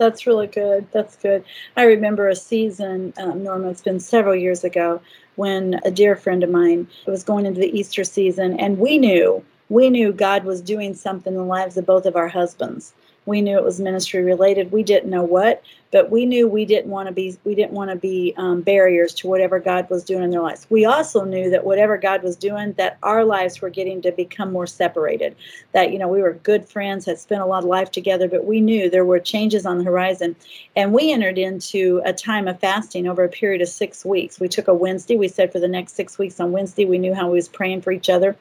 That's 0.00 0.26
really 0.26 0.46
good. 0.46 0.86
That's 0.92 1.14
good. 1.14 1.44
I 1.76 1.84
remember 1.84 2.28
a 2.28 2.34
season, 2.34 3.12
um, 3.18 3.44
Norma, 3.44 3.68
it's 3.68 3.82
been 3.82 4.00
several 4.00 4.34
years 4.34 4.64
ago, 4.64 5.02
when 5.36 5.78
a 5.84 5.90
dear 5.90 6.16
friend 6.16 6.42
of 6.42 6.48
mine 6.50 6.88
was 7.06 7.22
going 7.22 7.44
into 7.44 7.60
the 7.60 7.78
Easter 7.78 8.02
season, 8.02 8.58
and 8.58 8.78
we 8.78 8.98
knew 8.98 9.44
we 9.68 9.90
knew 9.90 10.12
God 10.12 10.44
was 10.44 10.62
doing 10.62 10.94
something 10.94 11.34
in 11.34 11.38
the 11.38 11.44
lives 11.44 11.76
of 11.76 11.86
both 11.86 12.06
of 12.06 12.16
our 12.16 12.28
husbands. 12.28 12.94
We 13.26 13.42
knew 13.42 13.56
it 13.56 13.64
was 13.64 13.80
ministry 13.80 14.22
related. 14.22 14.72
We 14.72 14.82
didn't 14.82 15.10
know 15.10 15.22
what, 15.22 15.62
but 15.92 16.10
we 16.10 16.24
knew 16.24 16.48
we 16.48 16.64
didn't 16.64 16.90
want 16.90 17.08
to 17.08 17.12
be 17.12 17.36
we 17.44 17.54
didn't 17.54 17.72
want 17.72 17.90
to 17.90 17.96
be 17.96 18.32
um, 18.36 18.62
barriers 18.62 19.12
to 19.14 19.28
whatever 19.28 19.58
God 19.58 19.88
was 19.90 20.04
doing 20.04 20.24
in 20.24 20.30
their 20.30 20.40
lives. 20.40 20.66
We 20.70 20.84
also 20.84 21.24
knew 21.24 21.50
that 21.50 21.64
whatever 21.64 21.96
God 21.96 22.22
was 22.22 22.36
doing, 22.36 22.72
that 22.74 22.98
our 23.02 23.24
lives 23.24 23.60
were 23.60 23.68
getting 23.68 24.00
to 24.02 24.12
become 24.12 24.52
more 24.52 24.66
separated. 24.66 25.36
That 25.72 25.92
you 25.92 25.98
know 25.98 26.08
we 26.08 26.22
were 26.22 26.34
good 26.34 26.66
friends, 26.66 27.04
had 27.04 27.18
spent 27.18 27.42
a 27.42 27.46
lot 27.46 27.64
of 27.64 27.68
life 27.68 27.90
together, 27.90 28.28
but 28.28 28.46
we 28.46 28.60
knew 28.60 28.88
there 28.88 29.04
were 29.04 29.20
changes 29.20 29.66
on 29.66 29.78
the 29.78 29.84
horizon, 29.84 30.34
and 30.74 30.92
we 30.92 31.12
entered 31.12 31.38
into 31.38 32.00
a 32.04 32.12
time 32.12 32.48
of 32.48 32.58
fasting 32.60 33.06
over 33.06 33.24
a 33.24 33.28
period 33.28 33.60
of 33.60 33.68
six 33.68 34.04
weeks. 34.04 34.40
We 34.40 34.48
took 34.48 34.68
a 34.68 34.74
Wednesday. 34.74 35.16
We 35.16 35.28
said 35.28 35.52
for 35.52 35.60
the 35.60 35.68
next 35.68 35.94
six 35.94 36.18
weeks 36.18 36.40
on 36.40 36.52
Wednesday, 36.52 36.84
we 36.84 36.98
knew 36.98 37.14
how 37.14 37.28
we 37.28 37.34
was 37.34 37.48
praying 37.48 37.82
for 37.82 37.92
each 37.92 38.08
other 38.08 38.36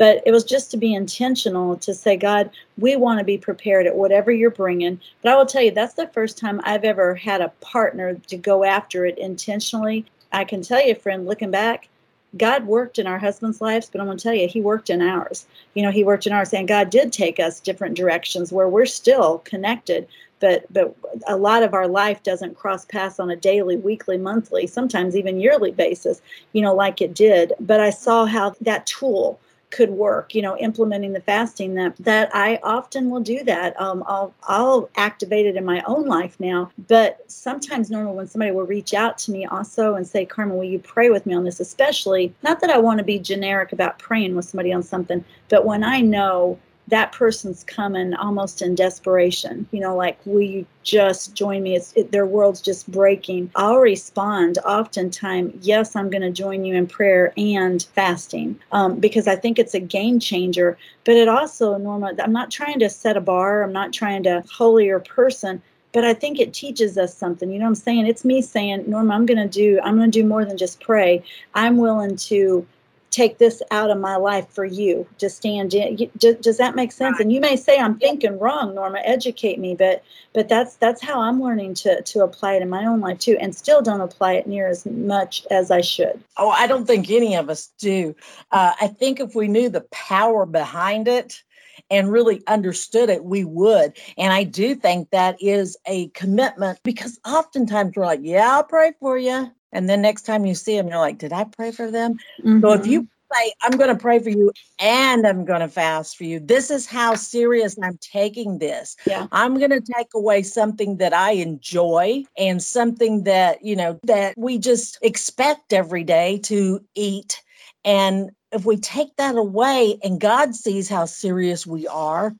but 0.00 0.22
it 0.24 0.32
was 0.32 0.44
just 0.44 0.70
to 0.70 0.78
be 0.78 0.94
intentional 0.94 1.76
to 1.76 1.94
say 1.94 2.16
god 2.16 2.50
we 2.78 2.96
want 2.96 3.18
to 3.18 3.24
be 3.24 3.38
prepared 3.38 3.86
at 3.86 3.94
whatever 3.94 4.32
you're 4.32 4.50
bringing 4.50 4.98
but 5.22 5.30
i 5.30 5.36
will 5.36 5.46
tell 5.46 5.62
you 5.62 5.70
that's 5.70 5.94
the 5.94 6.08
first 6.08 6.38
time 6.38 6.60
i've 6.64 6.84
ever 6.84 7.14
had 7.14 7.40
a 7.40 7.52
partner 7.60 8.14
to 8.14 8.36
go 8.36 8.64
after 8.64 9.06
it 9.06 9.16
intentionally 9.18 10.04
i 10.32 10.42
can 10.42 10.62
tell 10.62 10.84
you 10.84 10.94
friend 10.94 11.26
looking 11.26 11.50
back 11.50 11.88
God 12.36 12.66
worked 12.66 12.98
in 12.98 13.06
our 13.08 13.18
husbands' 13.18 13.60
lives, 13.60 13.90
but 13.90 14.00
I'm 14.00 14.06
going 14.06 14.16
to 14.16 14.22
tell 14.22 14.34
you, 14.34 14.46
He 14.46 14.60
worked 14.60 14.88
in 14.88 15.02
ours. 15.02 15.46
You 15.74 15.82
know, 15.82 15.90
He 15.90 16.04
worked 16.04 16.26
in 16.26 16.32
ours, 16.32 16.52
and 16.52 16.68
God 16.68 16.90
did 16.90 17.12
take 17.12 17.40
us 17.40 17.58
different 17.58 17.96
directions 17.96 18.52
where 18.52 18.68
we're 18.68 18.86
still 18.86 19.38
connected, 19.38 20.06
but 20.38 20.64
but 20.72 20.94
a 21.26 21.36
lot 21.36 21.62
of 21.62 21.74
our 21.74 21.88
life 21.88 22.22
doesn't 22.22 22.56
cross 22.56 22.84
paths 22.84 23.18
on 23.18 23.30
a 23.30 23.36
daily, 23.36 23.76
weekly, 23.76 24.16
monthly, 24.16 24.66
sometimes 24.66 25.16
even 25.16 25.40
yearly 25.40 25.72
basis. 25.72 26.22
You 26.52 26.62
know, 26.62 26.74
like 26.74 27.02
it 27.02 27.14
did. 27.14 27.52
But 27.58 27.80
I 27.80 27.90
saw 27.90 28.26
how 28.26 28.54
that 28.60 28.86
tool 28.86 29.40
could 29.70 29.90
work 29.90 30.34
you 30.34 30.42
know 30.42 30.56
implementing 30.58 31.12
the 31.12 31.20
fasting 31.20 31.74
that 31.74 31.96
that 31.98 32.30
i 32.34 32.58
often 32.62 33.10
will 33.10 33.20
do 33.20 33.42
that. 33.44 33.80
Um, 33.80 34.02
i'll 34.06 34.34
i'll 34.48 34.90
activate 34.96 35.46
it 35.46 35.56
in 35.56 35.64
my 35.64 35.82
own 35.86 36.06
life 36.06 36.36
now. 36.38 36.70
But 36.88 37.24
sometimes 37.30 37.90
Norma 37.90 38.12
when 38.12 38.26
somebody 38.26 38.52
will 38.52 38.66
reach 38.66 38.94
out 38.94 39.18
to 39.18 39.30
me 39.30 39.46
also 39.46 39.94
and 39.94 40.06
say 40.06 40.24
carmen 40.24 40.56
will 40.56 40.64
you 40.64 40.78
pray 40.78 41.10
with 41.10 41.26
me 41.26 41.34
on 41.34 41.44
this? 41.44 41.60
Especially 41.60 42.32
not 42.42 42.60
that 42.60 42.70
i 42.70 42.78
want 42.78 42.98
to 42.98 43.04
be 43.04 43.18
generic 43.18 43.72
about 43.72 43.98
praying 43.98 44.34
with 44.34 44.44
somebody 44.44 44.72
on 44.72 44.82
something 44.82 45.24
but 45.48 45.64
when 45.64 45.84
i 45.84 46.00
know 46.00 46.58
that 46.88 47.12
person's 47.12 47.62
coming 47.64 48.14
almost 48.14 48.62
in 48.62 48.74
desperation 48.74 49.66
you 49.70 49.80
know 49.80 49.94
like 49.94 50.18
will 50.24 50.40
you 50.40 50.66
just 50.82 51.34
join 51.34 51.62
me 51.62 51.76
it's 51.76 51.92
it, 51.94 52.10
their 52.10 52.26
world's 52.26 52.60
just 52.60 52.90
breaking 52.90 53.50
i'll 53.54 53.78
respond 53.78 54.58
oftentimes 54.64 55.54
yes 55.66 55.94
i'm 55.94 56.10
going 56.10 56.22
to 56.22 56.30
join 56.30 56.64
you 56.64 56.74
in 56.74 56.86
prayer 56.86 57.32
and 57.36 57.84
fasting 57.94 58.58
um, 58.72 58.98
because 58.98 59.28
i 59.28 59.36
think 59.36 59.58
it's 59.58 59.74
a 59.74 59.80
game 59.80 60.18
changer 60.18 60.76
but 61.04 61.16
it 61.16 61.28
also 61.28 61.76
norma 61.78 62.12
i'm 62.22 62.32
not 62.32 62.50
trying 62.50 62.78
to 62.78 62.88
set 62.88 63.16
a 63.16 63.20
bar 63.20 63.62
i'm 63.62 63.72
not 63.72 63.92
trying 63.92 64.22
to 64.22 64.42
holier 64.50 64.98
person 65.00 65.62
but 65.92 66.04
I 66.04 66.14
think 66.14 66.38
it 66.38 66.54
teaches 66.54 66.96
us 66.96 67.16
something. 67.16 67.50
You 67.50 67.58
know 67.58 67.64
what 67.64 67.70
I'm 67.70 67.74
saying? 67.74 68.06
It's 68.06 68.24
me 68.24 68.42
saying, 68.42 68.88
Norma, 68.88 69.14
I'm 69.14 69.26
going 69.26 69.38
to 69.38 69.48
do, 69.48 69.80
I'm 69.82 69.96
going 69.96 70.10
to 70.10 70.20
do 70.20 70.26
more 70.26 70.44
than 70.44 70.56
just 70.56 70.80
pray. 70.80 71.22
I'm 71.54 71.78
willing 71.78 72.16
to 72.16 72.66
take 73.10 73.38
this 73.38 73.62
out 73.70 73.90
of 73.90 73.98
my 73.98 74.16
life 74.16 74.48
for 74.48 74.64
you 74.64 75.06
to 75.18 75.28
stand 75.28 75.74
in. 75.74 76.10
Does, 76.16 76.36
does 76.36 76.58
that 76.58 76.74
make 76.74 76.92
sense? 76.92 77.18
And 77.20 77.32
you 77.32 77.40
may 77.40 77.56
say 77.56 77.78
i'm 77.78 77.98
thinking 77.98 78.38
wrong 78.38 78.74
norma 78.74 79.00
educate 79.04 79.58
me 79.58 79.74
but 79.74 80.02
but 80.32 80.48
that's 80.48 80.76
that's 80.76 81.02
how 81.02 81.20
i'm 81.20 81.42
learning 81.42 81.74
to 81.74 82.02
to 82.02 82.22
apply 82.22 82.54
it 82.54 82.62
in 82.62 82.68
my 82.68 82.84
own 82.84 83.00
life 83.00 83.18
too 83.18 83.36
and 83.40 83.54
still 83.54 83.82
don't 83.82 84.00
apply 84.00 84.32
it 84.34 84.46
near 84.46 84.68
as 84.68 84.86
much 84.86 85.46
as 85.50 85.70
i 85.70 85.80
should. 85.80 86.22
Oh 86.36 86.50
i 86.50 86.66
don't 86.66 86.86
think 86.86 87.10
any 87.10 87.34
of 87.36 87.48
us 87.50 87.70
do. 87.78 88.14
Uh, 88.50 88.72
i 88.80 88.86
think 88.86 89.20
if 89.20 89.34
we 89.34 89.48
knew 89.48 89.68
the 89.68 89.82
power 89.92 90.46
behind 90.46 91.08
it 91.08 91.42
and 91.90 92.12
really 92.12 92.42
understood 92.46 93.08
it, 93.08 93.24
we 93.24 93.42
would. 93.42 93.96
And 94.18 94.32
I 94.32 94.44
do 94.44 94.74
think 94.74 95.10
that 95.10 95.40
is 95.40 95.76
a 95.86 96.08
commitment 96.08 96.78
because 96.82 97.18
oftentimes 97.26 97.94
we're 97.96 98.04
like, 98.04 98.20
yeah, 98.22 98.54
I'll 98.54 98.64
pray 98.64 98.92
for 99.00 99.16
you. 99.16 99.50
And 99.72 99.88
then 99.88 100.02
next 100.02 100.22
time 100.22 100.44
you 100.44 100.54
see 100.54 100.76
them, 100.76 100.88
you're 100.88 100.98
like, 100.98 101.18
did 101.18 101.32
I 101.32 101.44
pray 101.44 101.72
for 101.72 101.90
them? 101.90 102.14
Mm-hmm. 102.40 102.60
So 102.60 102.72
if 102.72 102.86
you 102.86 103.02
mm-hmm. 103.02 103.34
say, 103.34 103.52
I'm 103.62 103.78
going 103.78 103.94
to 103.94 104.00
pray 104.00 104.18
for 104.18 104.30
you 104.30 104.52
and 104.78 105.26
I'm 105.26 105.44
going 105.44 105.60
to 105.60 105.68
fast 105.68 106.16
for 106.16 106.24
you, 106.24 106.40
this 106.40 106.70
is 106.70 106.86
how 106.86 107.14
serious 107.14 107.76
I'm 107.82 107.98
taking 108.00 108.58
this. 108.58 108.96
Yeah. 109.06 109.26
I'm 109.32 109.58
going 109.58 109.70
to 109.70 109.80
take 109.80 110.08
away 110.14 110.42
something 110.42 110.96
that 110.96 111.12
I 111.12 111.32
enjoy 111.32 112.24
and 112.36 112.62
something 112.62 113.24
that, 113.24 113.64
you 113.64 113.76
know, 113.76 113.98
that 114.04 114.34
we 114.36 114.58
just 114.58 114.98
expect 115.02 115.72
every 115.72 116.04
day 116.04 116.38
to 116.44 116.84
eat. 116.94 117.42
And 117.84 118.30
if 118.52 118.64
we 118.64 118.76
take 118.76 119.14
that 119.16 119.36
away 119.36 119.98
and 120.02 120.20
God 120.20 120.54
sees 120.54 120.88
how 120.88 121.04
serious 121.04 121.66
we 121.66 121.86
are 121.86 122.34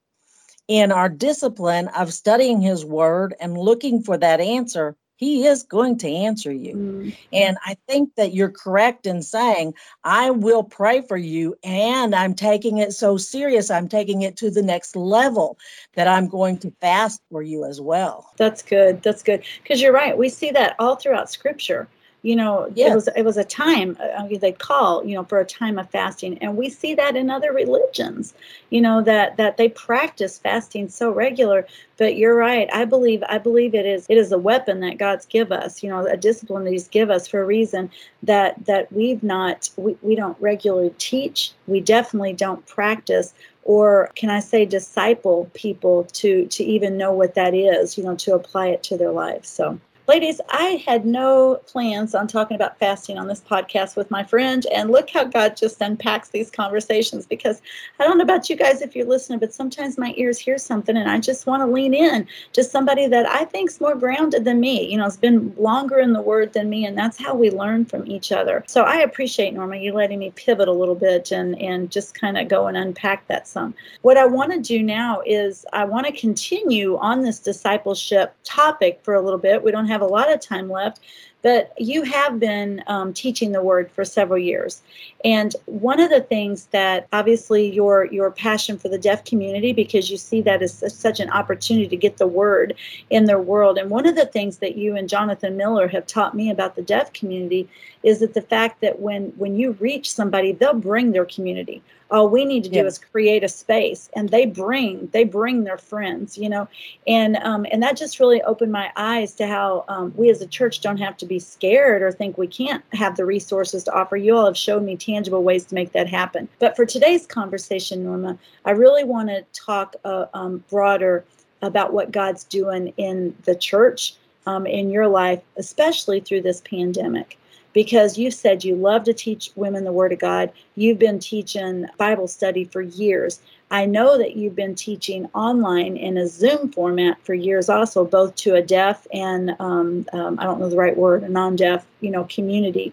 in 0.67 0.93
our 0.93 1.09
discipline 1.09 1.89
of 1.89 2.13
studying 2.13 2.61
his 2.61 2.85
word 2.85 3.35
and 3.41 3.57
looking 3.57 4.03
for 4.03 4.17
that 4.17 4.41
answer, 4.41 4.97
he 5.21 5.45
is 5.45 5.62
going 5.62 5.99
to 5.99 6.09
answer 6.09 6.50
you. 6.50 6.75
Mm. 6.75 7.17
And 7.31 7.59
I 7.67 7.77
think 7.87 8.15
that 8.15 8.33
you're 8.33 8.50
correct 8.50 9.07
in 9.07 9.21
saying, 9.21 9.75
I 10.03 10.31
will 10.31 10.65
pray 10.65 11.03
for 11.03 11.19
you. 11.19 11.55
And 11.62 12.15
I'm 12.15 12.33
taking 12.33 12.79
it 12.79 12.95
so 12.95 13.19
serious. 13.19 13.71
I'm 13.71 13.87
taking 13.87 14.23
it 14.23 14.39
to 14.39 14.50
the 14.50 14.62
next 14.62 14.97
level 14.97 15.59
that 15.95 16.09
I'm 16.09 16.27
going 16.27 16.57
to 16.61 16.71
fast 16.81 17.21
for 17.31 17.43
you 17.43 17.67
as 17.67 17.83
well. 17.83 18.33
That's 18.39 18.62
good. 18.62 19.03
That's 19.03 19.23
good. 19.23 19.45
Because 19.62 19.83
you're 19.83 19.93
right. 19.93 20.17
We 20.17 20.31
see 20.31 20.50
that 20.53 20.75
all 20.79 20.97
throughout 20.97 21.31
scripture 21.31 21.87
you 22.23 22.37
know 22.37 22.71
yes. 22.75 22.91
it 22.91 22.95
was 22.95 23.09
it 23.17 23.23
was 23.23 23.37
a 23.37 23.45
time 23.45 23.97
uh, 24.00 24.27
they 24.41 24.53
call 24.53 25.05
you 25.05 25.15
know 25.15 25.25
for 25.25 25.39
a 25.39 25.45
time 25.45 25.79
of 25.79 25.89
fasting 25.91 26.37
and 26.39 26.57
we 26.57 26.69
see 26.69 26.95
that 26.95 27.17
in 27.17 27.31
other 27.31 27.53
religions 27.53 28.35
you 28.71 28.81
know 28.81 29.03
that 29.03 29.37
that 29.37 29.57
they 29.57 29.69
practice 29.69 30.39
fasting 30.39 30.89
so 30.89 31.11
regular 31.11 31.67
but 31.97 32.17
you're 32.17 32.37
right 32.37 32.69
i 32.73 32.85
believe 32.85 33.23
i 33.29 33.39
believe 33.39 33.75
it 33.75 33.87
is 33.87 34.07
it 34.09 34.19
is 34.19 34.33
a 34.33 34.39
weapon 34.39 34.81
that 34.81 34.99
god's 34.99 35.27
give 35.27 35.50
us 35.50 35.83
you 35.83 35.89
know 35.89 36.07
a 36.07 36.17
discipline 36.17 36.65
that 36.65 36.73
he's 36.73 36.89
give 36.89 37.11
us 37.11 37.27
for 37.27 37.43
a 37.43 37.47
reason 37.47 37.91
that 38.23 38.55
that 38.67 38.91
we've 38.93 39.23
not 39.23 39.71
we, 39.77 39.97
we 40.03 40.15
don't 40.15 40.39
regularly 40.41 40.95
teach 40.99 41.53
we 41.67 41.81
definitely 41.81 42.33
don't 42.33 42.67
practice 42.67 43.33
or 43.62 44.11
can 44.15 44.29
i 44.29 44.41
say 44.41 44.67
disciple 44.67 45.50
people 45.55 46.05
to 46.12 46.47
to 46.47 46.62
even 46.65 46.99
know 46.99 47.12
what 47.12 47.35
that 47.35 47.55
is 47.55 47.97
you 47.97 48.05
know 48.05 48.15
to 48.17 48.35
apply 48.35 48.67
it 48.67 48.83
to 48.83 48.97
their 48.97 49.12
lives 49.12 49.49
so 49.49 49.79
Ladies, 50.11 50.40
I 50.50 50.83
had 50.85 51.07
no 51.07 51.61
plans 51.67 52.17
on 52.17 52.26
talking 52.26 52.57
about 52.57 52.81
fasting 52.81 53.17
on 53.17 53.29
this 53.29 53.40
podcast 53.40 53.95
with 53.95 54.11
my 54.11 54.25
friend, 54.25 54.67
and 54.75 54.90
look 54.90 55.09
how 55.09 55.23
God 55.23 55.57
just 55.57 55.81
unpacks 55.81 56.31
these 56.31 56.50
conversations 56.50 57.26
because 57.26 57.62
I 58.00 58.09
don't 58.09 58.19
know 58.19 58.25
about 58.25 58.50
you 58.50 58.57
guys 58.57 58.83
if 58.83 58.97
you're 58.97 59.07
listening, 59.07 59.38
but 59.38 59.55
sometimes 59.55 59.99
my 59.99 60.12
ears 60.17 60.40
hear 60.40 60.59
something 60.59 60.97
and 60.97 61.09
I 61.09 61.21
just 61.21 61.47
want 61.47 61.61
to 61.62 61.67
lean 61.67 61.95
in 61.95 62.26
to 62.55 62.64
somebody 62.64 63.07
that 63.07 63.25
I 63.25 63.45
think's 63.45 63.81
more 63.81 63.95
grounded 63.95 64.45
than 64.45 64.59
me. 64.59 64.90
You 64.90 64.97
know, 64.97 65.05
has 65.05 65.17
been 65.17 65.55
longer 65.57 66.00
in 66.00 66.12
the 66.12 66.21
word 66.21 66.55
than 66.55 66.69
me, 66.69 66.85
and 66.87 66.99
that's 66.99 67.17
how 67.17 67.33
we 67.33 67.52
learn 67.52 67.85
from 67.85 68.05
each 68.11 68.33
other. 68.33 68.64
So 68.67 68.83
I 68.83 68.97
appreciate, 68.97 69.55
Norma, 69.55 69.76
you 69.76 69.93
letting 69.93 70.19
me 70.19 70.33
pivot 70.35 70.67
a 70.67 70.73
little 70.73 70.97
bit 70.97 71.31
and, 71.31 71.57
and 71.62 71.88
just 71.88 72.21
kind 72.21 72.37
of 72.37 72.49
go 72.49 72.67
and 72.67 72.76
unpack 72.76 73.29
that 73.29 73.47
some. 73.47 73.75
What 74.02 74.17
I 74.17 74.26
want 74.26 74.50
to 74.55 74.59
do 74.59 74.83
now 74.83 75.23
is 75.25 75.64
I 75.73 75.85
want 75.85 76.09
to 76.09 76.12
continue 76.12 76.97
on 76.97 77.23
this 77.23 77.38
discipleship 77.38 78.35
topic 78.43 78.99
for 79.05 79.14
a 79.14 79.21
little 79.21 79.38
bit. 79.38 79.62
We 79.62 79.71
don't 79.71 79.87
have 79.87 80.00
have 80.00 80.09
a 80.09 80.12
lot 80.12 80.33
of 80.33 80.40
time 80.40 80.71
left, 80.71 81.00
but 81.42 81.73
you 81.78 82.02
have 82.02 82.38
been 82.38 82.83
um, 82.87 83.12
teaching 83.12 83.52
the 83.52 83.62
word 83.62 83.90
for 83.90 84.04
several 84.04 84.38
years. 84.38 84.83
And 85.25 85.54
one 85.66 86.00
of 86.00 86.11
the 86.11 86.21
things 86.21 86.66
that 86.66 87.07
obviously 87.12 87.71
your 87.71 88.07
your 88.07 88.30
passion 88.30 88.78
for 88.78 88.88
the 88.88 88.99
deaf 88.99 89.25
community, 89.25 89.73
because 89.73 90.11
you 90.11 90.16
see 90.16 90.42
that 90.42 90.62
as 90.62 90.85
such 90.95 91.21
an 91.21 91.30
opportunity 91.30 91.88
to 91.88 91.97
get 91.97 92.16
the 92.16 92.26
word 92.26 92.75
in 93.11 93.25
their 93.25 93.40
world. 93.40 93.78
And 93.78 93.90
one 93.90 94.07
of 94.07 94.16
the 94.16 94.26
things 94.26 94.59
that 94.59 94.76
you 94.76 94.97
and 94.97 95.09
Jonathan 95.09 95.57
Miller 95.57 95.88
have 95.88 96.07
taught 96.07 96.35
me 96.35 96.50
about 96.50 96.76
the 96.76 96.83
deaf 96.83 97.12
community 97.12 97.69
is 98.02 98.21
that 98.21 98.35
the 98.35 98.42
fact 98.42 98.80
that 98.80 99.00
when 99.00 99.33
when 99.37 99.57
you 99.57 99.73
reach 99.80 100.12
somebody, 100.12 100.52
they'll 100.52 100.75
bring 100.75 101.12
their 101.12 101.26
community 101.26 101.83
all 102.11 102.29
we 102.29 102.45
need 102.45 102.64
to 102.64 102.71
do 102.71 102.87
is 102.87 102.99
create 102.99 103.43
a 103.45 103.49
space 103.49 104.11
and 104.14 104.29
they 104.29 104.47
bring 104.47 105.09
they 105.12 105.25
bring 105.25 105.64
their 105.64 105.79
friends 105.79 106.37
you 106.37 106.49
know 106.49 106.69
and 107.07 107.37
um, 107.38 107.67
and 107.73 107.83
that 107.83 107.97
just 107.97 108.21
really 108.21 108.43
opened 108.43 108.73
my 108.73 108.90
eyes 108.97 109.35
to 109.35 109.47
how 109.47 109.85
um, 109.88 110.12
we 110.17 110.31
as 110.31 110.40
a 110.40 110.47
church 110.47 110.81
don't 110.81 110.99
have 110.99 111.17
to 111.17 111.26
be 111.26 111.38
scared 111.38 112.02
or 112.02 112.12
think 112.12 112.37
we 112.37 112.47
can't 112.47 112.85
have 112.93 113.17
the 113.17 113.25
resources 113.25 113.85
to 113.85 113.93
offer. 113.93 114.17
You 114.17 114.37
all 114.37 114.47
have 114.47 114.57
showed 114.57 114.83
me 114.83 114.97
tangible 114.97 115.43
ways 115.43 115.64
to 115.67 115.75
make 115.75 115.93
that 115.93 116.09
happen. 116.09 116.49
But 116.59 116.76
for 116.76 116.85
today's 116.85 117.26
conversation, 117.26 118.05
Norma, 118.05 118.38
I 118.64 118.73
really 118.73 119.05
want 119.05 119.29
to 119.29 119.45
talk 119.52 119.97
uh, 120.05 120.26
um, 120.35 120.62
broader 120.71 121.25
about 121.62 121.93
what 121.93 122.12
God's 122.12 122.45
doing 122.45 122.93
in 122.97 123.35
the 123.45 123.55
church, 123.55 124.14
um, 124.47 124.67
in 124.67 124.90
your 124.90 125.09
life, 125.09 125.43
especially 125.57 126.21
through 126.21 126.43
this 126.43 126.61
pandemic. 126.62 127.38
Because 127.73 128.19
you 128.19 128.31
said 128.31 128.65
you 128.65 128.75
love 128.75 129.05
to 129.05 129.15
teach 129.15 129.50
women 129.55 129.85
the 129.85 129.93
Word 129.93 130.12
of 130.12 130.19
God. 130.19 130.50
You've 130.75 130.99
been 130.99 131.19
teaching 131.19 131.87
Bible 131.99 132.29
study 132.29 132.65
for 132.65 132.83
years. 132.83 133.41
I 133.71 133.87
know 133.87 134.19
that 134.19 134.35
you've 134.35 134.57
been 134.57 134.75
teaching 134.75 135.27
online 135.33 135.97
in 135.97 136.17
a 136.17 136.27
Zoom 136.27 136.73
format 136.73 137.23
for 137.25 137.35
years, 137.35 137.69
also 137.69 138.05
both 138.05 138.35
to 138.37 138.57
a 138.57 138.62
deaf 138.62 139.07
and 139.12 139.55
um, 139.61 140.07
um, 140.12 140.41
I 140.41 140.45
don't 140.45 140.59
know 140.59 140.69
the 140.69 140.77
right 140.77 140.97
word, 140.97 141.23
a 141.23 141.29
non-deaf, 141.29 141.87
you 142.00 142.11
know, 142.11 142.25
community. 142.25 142.93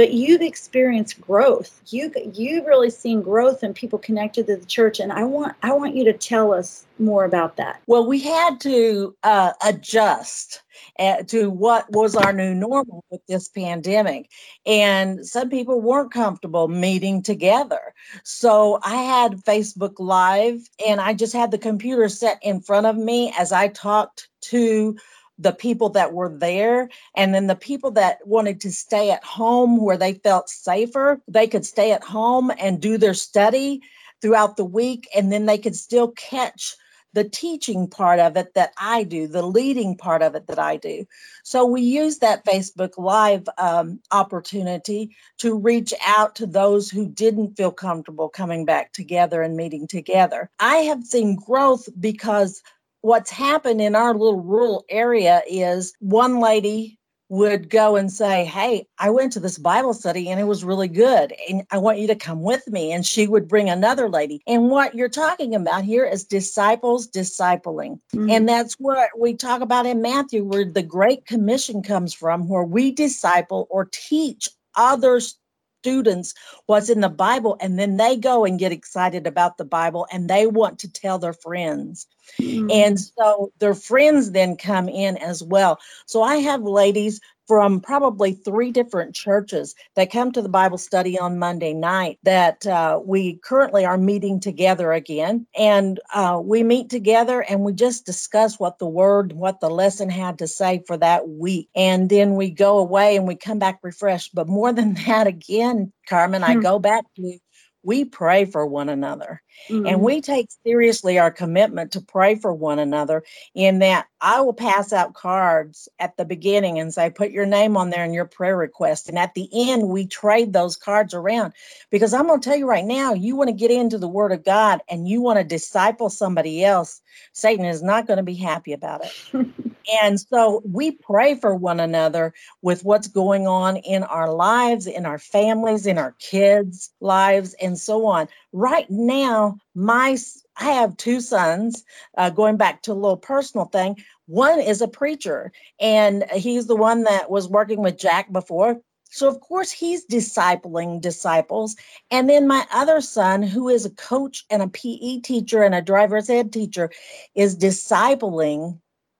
But 0.00 0.14
you've 0.14 0.40
experienced 0.40 1.20
growth. 1.20 1.82
You 1.88 2.10
you've 2.32 2.64
really 2.64 2.88
seen 2.88 3.20
growth 3.20 3.62
and 3.62 3.74
people 3.74 3.98
connected 3.98 4.46
to 4.46 4.56
the 4.56 4.64
church, 4.64 4.98
and 4.98 5.12
I 5.12 5.24
want 5.24 5.54
I 5.62 5.74
want 5.74 5.94
you 5.94 6.04
to 6.04 6.14
tell 6.14 6.54
us 6.54 6.86
more 6.98 7.26
about 7.26 7.56
that. 7.56 7.82
Well, 7.86 8.06
we 8.06 8.18
had 8.18 8.60
to 8.60 9.14
uh, 9.24 9.52
adjust 9.62 10.62
uh, 10.98 11.22
to 11.24 11.50
what 11.50 11.84
was 11.92 12.16
our 12.16 12.32
new 12.32 12.54
normal 12.54 13.04
with 13.10 13.20
this 13.26 13.48
pandemic. 13.48 14.30
And 14.64 15.26
some 15.26 15.50
people 15.50 15.82
weren't 15.82 16.14
comfortable 16.14 16.68
meeting 16.68 17.22
together. 17.22 17.92
So 18.22 18.80
I 18.82 18.96
had 19.02 19.44
Facebook 19.44 19.96
Live 19.98 20.62
and 20.88 20.98
I 20.98 21.12
just 21.12 21.34
had 21.34 21.50
the 21.50 21.58
computer 21.58 22.08
set 22.08 22.38
in 22.40 22.62
front 22.62 22.86
of 22.86 22.96
me 22.96 23.34
as 23.38 23.52
I 23.52 23.68
talked 23.68 24.30
to 24.44 24.96
the 25.40 25.52
people 25.52 25.88
that 25.88 26.12
were 26.12 26.28
there 26.28 26.88
and 27.16 27.34
then 27.34 27.46
the 27.46 27.56
people 27.56 27.90
that 27.90 28.18
wanted 28.26 28.60
to 28.60 28.70
stay 28.70 29.10
at 29.10 29.24
home 29.24 29.78
where 29.78 29.96
they 29.96 30.14
felt 30.14 30.48
safer 30.48 31.20
they 31.26 31.46
could 31.46 31.64
stay 31.64 31.92
at 31.92 32.04
home 32.04 32.52
and 32.58 32.80
do 32.80 32.98
their 32.98 33.14
study 33.14 33.80
throughout 34.20 34.56
the 34.56 34.64
week 34.64 35.08
and 35.16 35.32
then 35.32 35.46
they 35.46 35.58
could 35.58 35.74
still 35.74 36.08
catch 36.12 36.76
the 37.12 37.24
teaching 37.24 37.88
part 37.88 38.20
of 38.20 38.36
it 38.36 38.54
that 38.54 38.72
I 38.78 39.02
do, 39.02 39.26
the 39.26 39.42
leading 39.42 39.96
part 39.96 40.22
of 40.22 40.34
it 40.34 40.46
that 40.46 40.58
I 40.58 40.76
do. 40.76 41.06
So 41.42 41.64
we 41.66 41.80
use 41.82 42.18
that 42.18 42.44
Facebook 42.44 42.96
Live 42.96 43.48
um, 43.58 44.00
opportunity 44.12 45.16
to 45.38 45.56
reach 45.56 45.92
out 46.06 46.36
to 46.36 46.46
those 46.46 46.90
who 46.90 47.08
didn't 47.08 47.56
feel 47.56 47.72
comfortable 47.72 48.28
coming 48.28 48.64
back 48.64 48.92
together 48.92 49.42
and 49.42 49.56
meeting 49.56 49.86
together. 49.86 50.50
I 50.60 50.76
have 50.76 51.04
seen 51.04 51.36
growth 51.36 51.88
because 51.98 52.62
what's 53.02 53.30
happened 53.30 53.80
in 53.80 53.94
our 53.94 54.12
little 54.12 54.40
rural 54.40 54.84
area 54.88 55.42
is 55.48 55.94
one 56.00 56.40
lady 56.40 56.98
would 57.30 57.70
go 57.70 57.94
and 57.94 58.12
say, 58.12 58.44
Hey, 58.44 58.86
I 58.98 59.08
went 59.10 59.32
to 59.32 59.40
this 59.40 59.56
Bible 59.56 59.94
study 59.94 60.28
and 60.28 60.40
it 60.40 60.44
was 60.44 60.64
really 60.64 60.88
good. 60.88 61.32
And 61.48 61.62
I 61.70 61.78
want 61.78 61.98
you 61.98 62.08
to 62.08 62.16
come 62.16 62.42
with 62.42 62.66
me. 62.66 62.92
And 62.92 63.06
she 63.06 63.28
would 63.28 63.46
bring 63.46 63.70
another 63.70 64.08
lady. 64.08 64.42
And 64.48 64.68
what 64.68 64.96
you're 64.96 65.08
talking 65.08 65.54
about 65.54 65.84
here 65.84 66.04
is 66.04 66.24
disciples 66.24 67.08
discipling. 67.08 68.00
Mm-hmm. 68.12 68.30
And 68.30 68.48
that's 68.48 68.74
what 68.74 69.10
we 69.16 69.34
talk 69.34 69.62
about 69.62 69.86
in 69.86 70.02
Matthew, 70.02 70.44
where 70.44 70.64
the 70.64 70.82
Great 70.82 71.24
Commission 71.24 71.82
comes 71.82 72.12
from, 72.12 72.48
where 72.48 72.64
we 72.64 72.90
disciple 72.90 73.68
or 73.70 73.88
teach 73.92 74.48
others 74.76 75.38
students 75.80 76.34
what's 76.66 76.90
in 76.90 77.00
the 77.00 77.08
Bible, 77.08 77.56
and 77.60 77.78
then 77.78 77.96
they 77.96 78.16
go 78.16 78.44
and 78.44 78.58
get 78.58 78.72
excited 78.72 79.26
about 79.26 79.56
the 79.56 79.64
Bible 79.64 80.06
and 80.12 80.28
they 80.28 80.46
want 80.46 80.78
to 80.80 80.92
tell 80.92 81.18
their 81.18 81.32
friends. 81.32 82.06
Mm-hmm. 82.38 82.70
And 82.70 83.00
so 83.00 83.52
their 83.58 83.74
friends 83.74 84.32
then 84.32 84.56
come 84.56 84.88
in 84.88 85.16
as 85.16 85.42
well. 85.42 85.78
So 86.06 86.22
I 86.22 86.36
have 86.36 86.62
ladies 86.62 87.20
from 87.50 87.80
probably 87.80 88.32
three 88.32 88.70
different 88.70 89.12
churches 89.12 89.74
that 89.96 90.12
come 90.12 90.30
to 90.30 90.40
the 90.40 90.48
Bible 90.48 90.78
study 90.78 91.18
on 91.18 91.36
Monday 91.36 91.74
night 91.74 92.16
that 92.22 92.64
uh, 92.64 93.00
we 93.04 93.40
currently 93.42 93.84
are 93.84 93.98
meeting 93.98 94.38
together 94.38 94.92
again. 94.92 95.44
And 95.58 95.98
uh, 96.14 96.40
we 96.40 96.62
meet 96.62 96.90
together 96.90 97.40
and 97.40 97.62
we 97.62 97.72
just 97.72 98.06
discuss 98.06 98.60
what 98.60 98.78
the 98.78 98.86
word, 98.86 99.32
what 99.32 99.58
the 99.58 99.68
lesson 99.68 100.08
had 100.08 100.38
to 100.38 100.46
say 100.46 100.84
for 100.86 100.96
that 100.98 101.28
week. 101.28 101.68
And 101.74 102.08
then 102.08 102.36
we 102.36 102.50
go 102.50 102.78
away 102.78 103.16
and 103.16 103.26
we 103.26 103.34
come 103.34 103.58
back 103.58 103.80
refreshed. 103.82 104.32
But 104.32 104.46
more 104.46 104.72
than 104.72 104.94
that, 105.06 105.26
again, 105.26 105.92
Carmen, 106.08 106.44
I 106.44 106.54
hmm. 106.54 106.60
go 106.60 106.78
back 106.78 107.04
to 107.16 107.36
we 107.82 108.04
pray 108.04 108.44
for 108.44 108.64
one 108.64 108.88
another 108.88 109.42
mm-hmm. 109.68 109.86
and 109.86 110.00
we 110.00 110.20
take 110.20 110.48
seriously 110.64 111.18
our 111.18 111.30
commitment 111.30 111.92
to 111.92 112.00
pray 112.00 112.34
for 112.34 112.52
one 112.52 112.78
another 112.78 113.22
in 113.54 113.80
that 113.80 114.06
I 114.20 114.40
will 114.42 114.52
pass 114.52 114.92
out 114.92 115.14
cards 115.14 115.88
at 115.98 116.16
the 116.16 116.24
beginning 116.24 116.78
and 116.78 116.92
say, 116.92 117.10
put 117.10 117.30
your 117.30 117.46
name 117.46 117.76
on 117.76 117.90
there 117.90 118.04
and 118.04 118.12
your 118.12 118.26
prayer 118.26 118.56
request. 118.56 119.08
And 119.08 119.18
at 119.18 119.34
the 119.34 119.48
end, 119.52 119.88
we 119.88 120.06
trade 120.06 120.52
those 120.52 120.76
cards 120.76 121.14
around 121.14 121.54
because 121.90 122.12
I'm 122.12 122.26
going 122.26 122.40
to 122.40 122.48
tell 122.48 122.58
you 122.58 122.68
right 122.68 122.84
now, 122.84 123.14
you 123.14 123.34
want 123.34 123.48
to 123.48 123.54
get 123.54 123.70
into 123.70 123.96
the 123.98 124.08
word 124.08 124.32
of 124.32 124.44
God 124.44 124.80
and 124.90 125.08
you 125.08 125.22
want 125.22 125.38
to 125.38 125.44
disciple 125.44 126.10
somebody 126.10 126.62
else. 126.64 127.00
Satan 127.32 127.64
is 127.64 127.82
not 127.82 128.06
going 128.06 128.18
to 128.18 128.22
be 128.22 128.34
happy 128.34 128.72
about 128.72 129.02
it. 129.04 129.46
and 130.02 130.20
so 130.20 130.62
we 130.64 130.92
pray 130.92 131.34
for 131.34 131.54
one 131.54 131.80
another 131.80 132.34
with 132.60 132.84
what's 132.84 133.08
going 133.08 133.46
on 133.46 133.78
in 133.78 134.02
our 134.04 134.32
lives, 134.32 134.86
in 134.86 135.06
our 135.06 135.18
families, 135.18 135.86
in 135.86 135.96
our 135.96 136.14
kids' 136.18 136.90
lives, 137.00 137.54
and 137.62 137.78
so 137.78 138.06
on. 138.06 138.28
Right 138.52 138.88
now, 138.90 139.49
my 139.74 140.16
I 140.58 140.72
have 140.72 140.96
two 140.96 141.20
sons. 141.20 141.84
Uh, 142.16 142.30
going 142.30 142.56
back 142.56 142.82
to 142.82 142.92
a 142.92 142.94
little 142.94 143.16
personal 143.16 143.66
thing, 143.66 143.96
one 144.26 144.60
is 144.60 144.80
a 144.80 144.88
preacher, 144.88 145.52
and 145.80 146.24
he's 146.32 146.66
the 146.66 146.76
one 146.76 147.04
that 147.04 147.30
was 147.30 147.48
working 147.48 147.82
with 147.82 147.98
Jack 147.98 148.30
before. 148.32 148.80
So, 149.10 149.26
of 149.26 149.40
course, 149.40 149.72
he's 149.72 150.06
discipling 150.06 151.00
disciples. 151.00 151.74
And 152.12 152.30
then 152.30 152.46
my 152.46 152.64
other 152.72 153.00
son, 153.00 153.42
who 153.42 153.68
is 153.68 153.84
a 153.84 153.90
coach 153.90 154.44
and 154.50 154.62
a 154.62 154.68
PE 154.68 155.20
teacher 155.20 155.62
and 155.64 155.74
a 155.74 155.82
driver's 155.82 156.30
ed 156.30 156.52
teacher, 156.52 156.90
is 157.34 157.58
discipling 157.58 158.78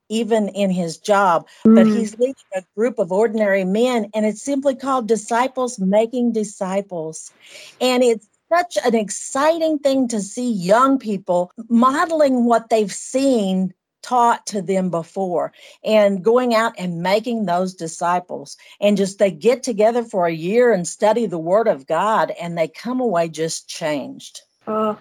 even 0.08 0.48
in 0.50 0.70
his 0.70 0.96
job. 0.98 1.46
Mm. 1.66 1.74
But 1.74 1.86
he's 1.86 2.18
leading 2.18 2.34
a 2.54 2.62
group 2.76 2.98
of 2.98 3.10
ordinary 3.10 3.64
men, 3.64 4.10
and 4.14 4.24
it's 4.26 4.42
simply 4.42 4.76
called 4.76 5.08
Disciples 5.08 5.78
Making 5.78 6.32
Disciples. 6.32 7.32
And 7.80 8.02
it's 8.02 8.28
such 8.50 8.76
an 8.84 8.94
exciting 8.94 9.78
thing 9.78 10.08
to 10.08 10.20
see 10.20 10.50
young 10.50 10.98
people 10.98 11.52
modeling 11.68 12.44
what 12.44 12.68
they've 12.68 12.92
seen 12.92 13.72
taught 14.02 14.46
to 14.46 14.62
them 14.62 14.90
before 14.90 15.52
and 15.84 16.24
going 16.24 16.54
out 16.54 16.72
and 16.78 17.02
making 17.02 17.44
those 17.44 17.74
disciples. 17.74 18.56
And 18.80 18.96
just 18.96 19.18
they 19.18 19.30
get 19.30 19.62
together 19.62 20.02
for 20.02 20.26
a 20.26 20.32
year 20.32 20.72
and 20.72 20.88
study 20.88 21.26
the 21.26 21.38
word 21.38 21.68
of 21.68 21.86
god 21.86 22.32
and 22.40 22.56
they 22.56 22.68
come 22.68 23.00
away 23.00 23.28
just 23.28 23.68
changed. 23.68 24.40
Uh, 24.66 24.94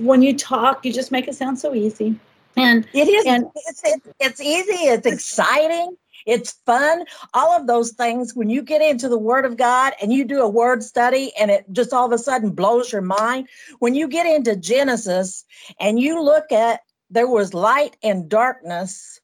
when 0.00 0.22
you 0.22 0.36
talk 0.36 0.84
you 0.84 0.92
just 0.92 1.10
make 1.10 1.28
it 1.28 1.34
sound 1.34 1.58
so 1.58 1.74
easy. 1.74 2.18
And 2.56 2.86
it 2.92 3.08
is. 3.08 3.24
and 3.26 3.46
it's, 3.54 3.82
it's, 3.84 4.08
it's 4.18 4.40
easy. 4.40 4.88
It's 4.88 5.06
exciting 5.06 5.96
it's 6.28 6.52
fun. 6.64 7.04
All 7.34 7.50
of 7.58 7.66
those 7.66 7.90
things, 7.90 8.36
when 8.36 8.50
you 8.50 8.62
get 8.62 8.82
into 8.82 9.08
the 9.08 9.18
Word 9.18 9.44
of 9.44 9.56
God 9.56 9.94
and 10.00 10.12
you 10.12 10.24
do 10.24 10.40
a 10.40 10.48
word 10.48 10.84
study 10.84 11.32
and 11.40 11.50
it 11.50 11.64
just 11.72 11.92
all 11.92 12.06
of 12.06 12.12
a 12.12 12.18
sudden 12.18 12.50
blows 12.50 12.92
your 12.92 13.02
mind. 13.02 13.48
When 13.80 13.94
you 13.96 14.06
get 14.06 14.26
into 14.26 14.54
Genesis 14.54 15.44
and 15.80 15.98
you 15.98 16.22
look 16.22 16.52
at 16.52 16.82
there 17.10 17.26
was 17.26 17.54
light 17.54 17.96
and 18.02 18.28
darkness. 18.28 19.20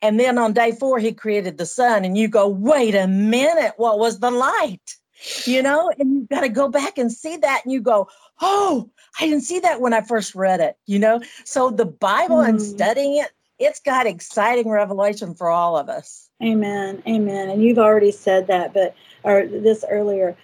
And 0.00 0.18
then 0.18 0.38
on 0.38 0.52
day 0.52 0.72
four, 0.72 0.98
he 0.98 1.12
created 1.12 1.58
the 1.58 1.66
sun, 1.66 2.04
and 2.04 2.16
you 2.16 2.28
go, 2.28 2.48
wait 2.48 2.94
a 2.94 3.06
minute, 3.06 3.74
what 3.76 3.98
was 3.98 4.20
the 4.20 4.30
light? 4.30 4.96
You 5.44 5.62
know, 5.62 5.90
and 5.98 6.14
you've 6.14 6.28
got 6.28 6.42
to 6.42 6.48
go 6.48 6.68
back 6.68 6.98
and 6.98 7.12
see 7.12 7.36
that, 7.36 7.62
and 7.64 7.72
you 7.72 7.80
go, 7.80 8.08
oh, 8.40 8.88
I 9.18 9.26
didn't 9.26 9.42
see 9.42 9.58
that 9.60 9.80
when 9.80 9.92
I 9.92 10.02
first 10.02 10.34
read 10.34 10.60
it, 10.60 10.76
you 10.86 10.98
know? 10.98 11.20
So 11.44 11.70
the 11.70 11.84
Bible 11.84 12.36
mm. 12.36 12.48
and 12.48 12.62
studying 12.62 13.16
it, 13.16 13.32
it's 13.58 13.80
got 13.80 14.06
exciting 14.06 14.68
revelation 14.68 15.34
for 15.34 15.50
all 15.50 15.76
of 15.76 15.88
us. 15.88 16.27
Amen. 16.42 17.02
Amen. 17.08 17.50
And 17.50 17.62
you've 17.62 17.78
already 17.78 18.12
said 18.12 18.46
that, 18.46 18.72
but 18.72 18.94
or 19.24 19.46
this 19.46 19.84
earlier. 19.90 20.36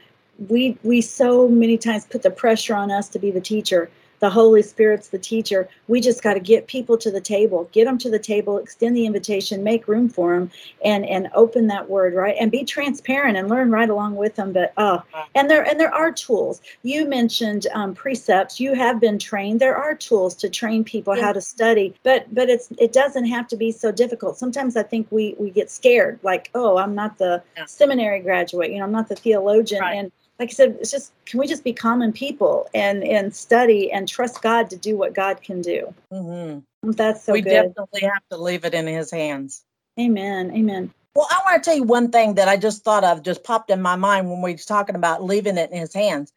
We 0.48 0.76
we 0.82 1.00
so 1.00 1.46
many 1.48 1.78
times 1.78 2.06
put 2.06 2.22
the 2.22 2.30
pressure 2.30 2.74
on 2.74 2.90
us 2.90 3.08
to 3.10 3.20
be 3.20 3.30
the 3.30 3.40
teacher 3.40 3.88
the 4.24 4.30
Holy 4.30 4.62
Spirit's 4.62 5.08
the 5.08 5.18
teacher. 5.18 5.68
We 5.86 6.00
just 6.00 6.22
got 6.22 6.32
to 6.32 6.40
get 6.40 6.66
people 6.66 6.96
to 6.96 7.10
the 7.10 7.20
table, 7.20 7.68
get 7.72 7.84
them 7.84 7.98
to 7.98 8.08
the 8.08 8.18
table, 8.18 8.56
extend 8.56 8.96
the 8.96 9.04
invitation, 9.04 9.62
make 9.62 9.86
room 9.86 10.08
for 10.08 10.34
them, 10.34 10.50
and 10.82 11.04
and 11.04 11.28
open 11.34 11.66
that 11.66 11.90
word 11.90 12.14
right, 12.14 12.34
and 12.40 12.50
be 12.50 12.64
transparent 12.64 13.36
and 13.36 13.50
learn 13.50 13.70
right 13.70 13.90
along 13.90 14.16
with 14.16 14.36
them. 14.36 14.54
But 14.54 14.72
uh, 14.78 15.00
and 15.34 15.50
there 15.50 15.62
and 15.62 15.78
there 15.78 15.92
are 15.92 16.10
tools. 16.10 16.62
You 16.82 17.06
mentioned 17.06 17.66
um, 17.74 17.94
precepts. 17.94 18.58
You 18.58 18.72
have 18.72 18.98
been 18.98 19.18
trained. 19.18 19.60
There 19.60 19.76
are 19.76 19.94
tools 19.94 20.34
to 20.36 20.48
train 20.48 20.84
people 20.84 21.14
how 21.14 21.34
to 21.34 21.42
study, 21.42 21.94
but 22.02 22.34
but 22.34 22.48
it's 22.48 22.68
it 22.78 22.94
doesn't 22.94 23.26
have 23.26 23.46
to 23.48 23.56
be 23.56 23.72
so 23.72 23.92
difficult. 23.92 24.38
Sometimes 24.38 24.74
I 24.74 24.84
think 24.84 25.06
we 25.10 25.34
we 25.38 25.50
get 25.50 25.70
scared, 25.70 26.18
like 26.22 26.50
oh, 26.54 26.78
I'm 26.78 26.94
not 26.94 27.18
the 27.18 27.42
yeah. 27.58 27.66
seminary 27.66 28.20
graduate, 28.20 28.70
you 28.70 28.78
know, 28.78 28.84
I'm 28.84 28.92
not 28.92 29.10
the 29.10 29.16
theologian, 29.16 29.82
right. 29.82 29.98
and 29.98 30.10
like 30.38 30.50
I 30.50 30.52
said, 30.52 30.76
it's 30.80 30.90
just 30.90 31.12
can 31.26 31.40
we 31.40 31.46
just 31.46 31.64
be 31.64 31.72
common 31.72 32.12
people 32.12 32.68
and 32.74 33.04
and 33.04 33.34
study 33.34 33.92
and 33.92 34.08
trust 34.08 34.42
God 34.42 34.70
to 34.70 34.76
do 34.76 34.96
what 34.96 35.14
God 35.14 35.42
can 35.42 35.60
do? 35.62 35.94
Mm-hmm. 36.12 36.90
That's 36.92 37.24
so 37.24 37.32
we 37.32 37.42
good. 37.42 37.74
definitely 37.74 38.02
have 38.02 38.22
to 38.30 38.36
leave 38.36 38.64
it 38.64 38.74
in 38.74 38.86
His 38.86 39.10
hands. 39.10 39.64
Amen. 39.98 40.50
Amen. 40.52 40.92
Well, 41.14 41.28
I 41.30 41.40
want 41.44 41.62
to 41.62 41.70
tell 41.70 41.76
you 41.76 41.84
one 41.84 42.10
thing 42.10 42.34
that 42.34 42.48
I 42.48 42.56
just 42.56 42.82
thought 42.82 43.04
of, 43.04 43.22
just 43.22 43.44
popped 43.44 43.70
in 43.70 43.80
my 43.80 43.94
mind 43.94 44.28
when 44.28 44.42
we 44.42 44.52
were 44.52 44.58
talking 44.58 44.96
about 44.96 45.22
leaving 45.22 45.56
it 45.56 45.70
in 45.70 45.78
his 45.78 45.94
hands. 45.94 46.32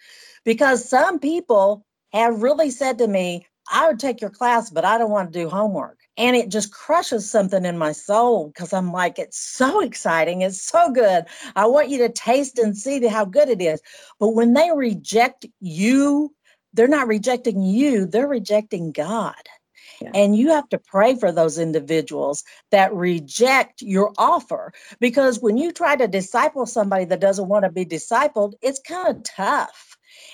Because 0.45 0.88
some 0.88 1.17
people 1.17 1.83
have 2.13 2.43
really 2.43 2.69
said 2.69 2.99
to 2.99 3.07
me, 3.07 3.47
I 3.71 3.88
would 3.88 3.99
take 3.99 4.21
your 4.21 4.30
class, 4.30 4.69
but 4.69 4.86
I 4.86 4.97
don't 4.97 5.12
want 5.12 5.32
to 5.32 5.39
do 5.39 5.49
homework. 5.49 5.99
And 6.17 6.36
it 6.36 6.49
just 6.49 6.71
crushes 6.71 7.30
something 7.30 7.65
in 7.65 7.77
my 7.77 7.91
soul 7.91 8.47
because 8.47 8.73
I'm 8.73 8.91
like, 8.91 9.19
it's 9.19 9.39
so 9.39 9.82
exciting. 9.82 10.41
It's 10.41 10.62
so 10.62 10.91
good. 10.91 11.25
I 11.56 11.67
want 11.67 11.89
you 11.89 11.99
to 11.99 12.10
taste 12.10 12.58
and 12.58 12.77
see 12.77 13.06
how 13.06 13.25
good 13.25 13.49
it 13.49 13.62
is. 13.62 13.82
But 14.19 14.30
when 14.30 14.53
they 14.53 14.71
reject 14.73 15.45
you, 15.60 16.34
they're 16.73 16.88
not 16.88 17.08
rejecting 17.08 17.62
you, 17.62 18.06
they're 18.06 18.27
rejecting 18.27 18.91
God. 18.91 19.36
Yeah. 20.01 20.12
And 20.13 20.36
you 20.36 20.49
have 20.49 20.69
to 20.69 20.77
pray 20.77 21.15
for 21.15 21.32
those 21.32 21.58
individuals 21.58 22.43
that 22.71 22.93
reject 22.93 23.82
your 23.82 24.13
offer 24.17 24.73
because 24.99 25.39
when 25.39 25.58
you 25.58 25.71
try 25.71 25.95
to 25.95 26.08
disciple 26.08 26.65
somebody 26.65 27.06
that 27.06 27.19
doesn't 27.19 27.47
want 27.47 27.65
to 27.65 27.71
be 27.71 27.86
discipled, 27.86 28.53
it's 28.62 28.80
kind 28.80 29.15
of 29.15 29.23
tough. 29.23 29.87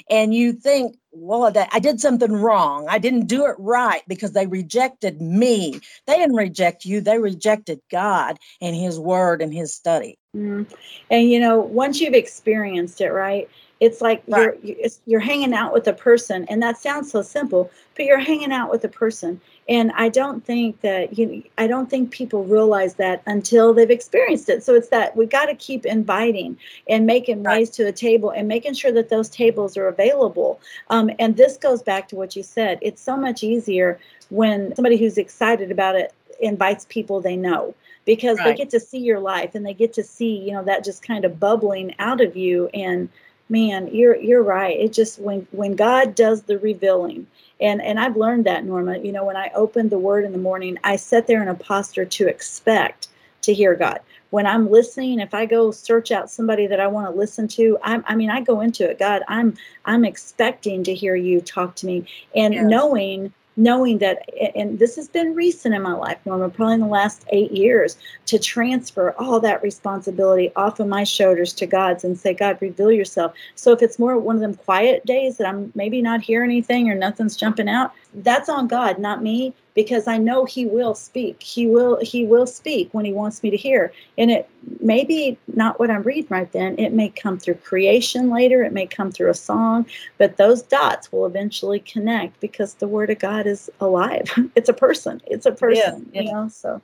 And 0.10 0.34
you 0.34 0.54
think, 0.54 0.98
well, 1.12 1.52
I 1.72 1.80
did 1.80 2.00
something 2.00 2.32
wrong. 2.32 2.88
I 2.90 2.98
didn't 2.98 3.28
do 3.28 3.46
it 3.46 3.56
right 3.60 4.02
because 4.08 4.34
they 4.34 4.48
rejected 4.48 5.22
me. 5.22 5.80
They 6.08 6.16
didn't 6.16 6.36
reject 6.36 6.86
you, 6.86 7.02
they 7.02 7.20
rejected 7.20 7.82
God 7.92 8.38
and 8.62 8.76
His 8.76 9.00
Word 9.00 9.42
and 9.42 9.54
His 9.54 9.74
study. 9.74 10.18
Mm. 10.36 10.66
And 11.12 11.30
you 11.30 11.40
know, 11.40 11.60
once 11.60 12.02
you've 12.02 12.14
experienced 12.14 13.02
it, 13.02 13.12
right? 13.12 13.50
It's 13.84 14.00
like 14.00 14.24
right. 14.30 14.58
you're 14.64 14.78
you're 15.06 15.20
hanging 15.20 15.54
out 15.54 15.74
with 15.74 15.86
a 15.90 15.94
person, 15.94 16.46
and 16.46 16.64
that 16.64 16.78
sounds 16.78 17.12
so 17.12 17.22
simple, 17.22 17.70
but 17.98 18.06
you're 18.06 18.18
hanging 18.18 18.54
out 18.54 18.72
with 18.72 18.82
a 18.86 18.88
person. 18.88 19.42
And 19.68 19.92
I 19.92 20.08
don't 20.08 20.46
think 20.46 20.80
that 20.80 21.18
you 21.18 21.44
I 21.58 21.68
don't 21.68 21.90
think 21.90 22.10
people 22.10 22.46
realize 22.46 22.94
that 22.94 23.22
until 23.26 23.74
they've 23.74 23.92
experienced 23.92 24.48
it. 24.48 24.64
So 24.64 24.74
it's 24.74 24.88
that 24.88 25.18
we 25.18 25.26
got 25.26 25.48
to 25.48 25.56
keep 25.56 25.86
inviting 25.86 26.58
and 26.88 27.06
making 27.06 27.44
right. 27.44 27.58
ways 27.58 27.70
to 27.72 27.84
the 27.84 27.92
table 27.92 28.30
and 28.30 28.48
making 28.48 28.76
sure 28.76 28.94
that 28.94 29.10
those 29.10 29.28
tables 29.28 29.76
are 29.76 29.90
available. 29.90 30.62
Um, 30.90 31.12
and 31.20 31.36
this 31.36 31.58
goes 31.58 31.84
back 31.84 32.08
to 32.08 32.16
what 32.16 32.38
you 32.38 32.44
said. 32.44 32.80
It's 32.82 33.02
so 33.02 33.18
much 33.18 33.44
easier 33.44 34.00
when 34.30 34.74
somebody 34.76 34.96
who's 34.96 35.18
excited 35.18 35.72
about 35.72 35.98
it 35.98 36.14
invites 36.40 36.86
people 36.88 37.20
they 37.20 37.36
know 37.36 37.76
because 38.06 38.38
right. 38.38 38.46
they 38.46 38.56
get 38.56 38.70
to 38.70 38.80
see 38.80 39.00
your 39.00 39.20
life 39.20 39.56
and 39.56 39.66
they 39.66 39.74
get 39.74 39.92
to 39.94 40.04
see 40.04 40.38
you 40.38 40.54
know 40.54 40.64
that 40.64 40.86
just 40.86 41.04
kind 41.04 41.26
of 41.26 41.38
bubbling 41.38 41.94
out 42.00 42.22
of 42.22 42.38
you 42.38 42.68
and 42.74 43.10
man 43.54 43.88
you're 43.94 44.18
you're 44.18 44.44
right. 44.44 44.78
It 44.78 44.92
just 44.92 45.20
when 45.20 45.48
when 45.52 45.76
god 45.76 46.16
does 46.16 46.42
the 46.44 46.60
revealing 46.60 47.28
and 47.62 47.82
and 47.82 48.00
i've 48.00 48.18
learned 48.18 48.46
that 48.46 48.66
norma 48.66 48.98
you 48.98 49.12
know 49.12 49.24
when 49.24 49.38
i 49.38 49.50
open 49.56 49.90
the 49.90 50.00
word 50.00 50.26
in 50.26 50.32
the 50.32 50.38
morning 50.50 50.78
i 50.84 50.96
sit 50.96 51.28
there 51.28 51.42
in 51.42 51.48
a 51.48 51.56
posture 51.56 52.06
to 52.06 52.28
expect 52.28 53.08
to 53.44 53.54
hear 53.54 53.76
god. 53.76 54.00
When 54.32 54.48
i'm 54.48 54.72
listening 54.72 55.20
if 55.20 55.34
i 55.34 55.46
go 55.46 55.72
search 55.72 56.12
out 56.12 56.30
somebody 56.30 56.66
that 56.68 56.80
i 56.80 56.88
want 56.88 57.08
to 57.08 57.18
listen 57.18 57.48
to 57.50 57.78
I'm, 57.84 58.04
i 58.08 58.16
mean 58.16 58.32
i 58.32 58.42
go 58.42 58.62
into 58.62 58.90
it 58.90 58.98
god 58.98 59.22
i'm 59.28 59.56
i'm 59.86 60.04
expecting 60.04 60.84
to 60.84 60.94
hear 60.94 61.16
you 61.16 61.40
talk 61.40 61.76
to 61.76 61.86
me. 61.86 62.06
And 62.36 62.54
yes. 62.54 62.66
knowing 62.66 63.32
knowing 63.56 64.00
that, 64.00 64.28
and 64.56 64.80
this 64.80 64.96
has 64.96 65.08
been 65.08 65.36
recent 65.36 65.76
in 65.76 65.82
my 65.82 65.94
life, 65.94 66.18
Norma, 66.26 66.50
probably 66.50 66.76
in 66.76 66.80
the 66.80 66.88
last 66.88 67.26
eight 67.30 67.52
years, 67.52 67.98
to 68.26 68.40
transfer 68.40 69.14
all 69.20 69.40
that 69.40 69.62
responsibility 69.62 70.52
off 70.56 70.80
of 70.80 70.88
my 70.88 71.04
shoulders 71.04 71.54
to 71.54 71.66
God's 71.66 72.04
and 72.04 72.18
say, 72.18 72.34
God, 72.34 72.58
reveal 72.62 72.92
yourself. 72.92 73.34
So 73.56 73.72
if 73.72 73.82
it's 73.82 74.00
more 74.00 74.18
one 74.18 74.36
of 74.36 74.42
them 74.42 74.56
quiet 74.56 75.06
days 75.06 75.38
that 75.38 75.48
I'm 75.48 75.72
maybe 75.76 76.02
not 76.02 76.22
hearing 76.22 76.50
anything 76.50 76.90
or 76.90 76.96
nothing's 76.96 77.38
jumping 77.38 77.70
out, 77.70 77.92
that's 78.16 78.50
on 78.50 78.68
God, 78.68 79.00
not 79.00 79.22
me 79.22 79.54
because 79.74 80.08
I 80.08 80.18
know 80.18 80.46
he 80.46 80.66
will 80.66 80.96
speak. 80.96 81.42
He 81.42 81.68
will 81.68 82.00
he 82.02 82.26
will 82.26 82.46
speak 82.46 82.90
when 82.92 83.06
he 83.06 83.12
wants 83.12 83.42
me 83.44 83.50
to 83.50 83.58
hear. 83.58 83.92
And 84.18 84.32
it 84.32 84.50
may 84.80 85.04
be 85.04 85.38
not 85.56 85.80
what 85.80 85.90
I'm 85.90 86.04
reading 86.04 86.28
right 86.30 86.52
then. 86.52 86.78
It 86.78 86.94
may 86.94 87.10
come 87.10 87.38
through 87.38 87.56
creation 87.56 88.30
later, 88.30 88.64
it 88.64 88.74
may 88.74 88.86
come 88.86 89.12
through 89.12 89.30
a 89.30 89.36
song, 89.36 89.86
but 90.18 90.38
those 90.38 90.62
dots 90.62 91.12
will 91.12 91.26
eventually 91.26 91.80
connect 91.80 92.40
because 92.40 92.76
the 92.76 92.88
word 92.88 93.10
of 93.10 93.20
God 93.20 93.48
is 93.48 93.70
alive. 93.80 94.30
it's 94.56 94.70
a 94.70 94.74
person. 94.74 95.22
It's 95.28 95.46
a 95.46 95.52
person, 95.52 96.10
yeah, 96.14 96.22
yeah. 96.22 96.28
you 96.28 96.34
know. 96.34 96.48
So 96.50 96.82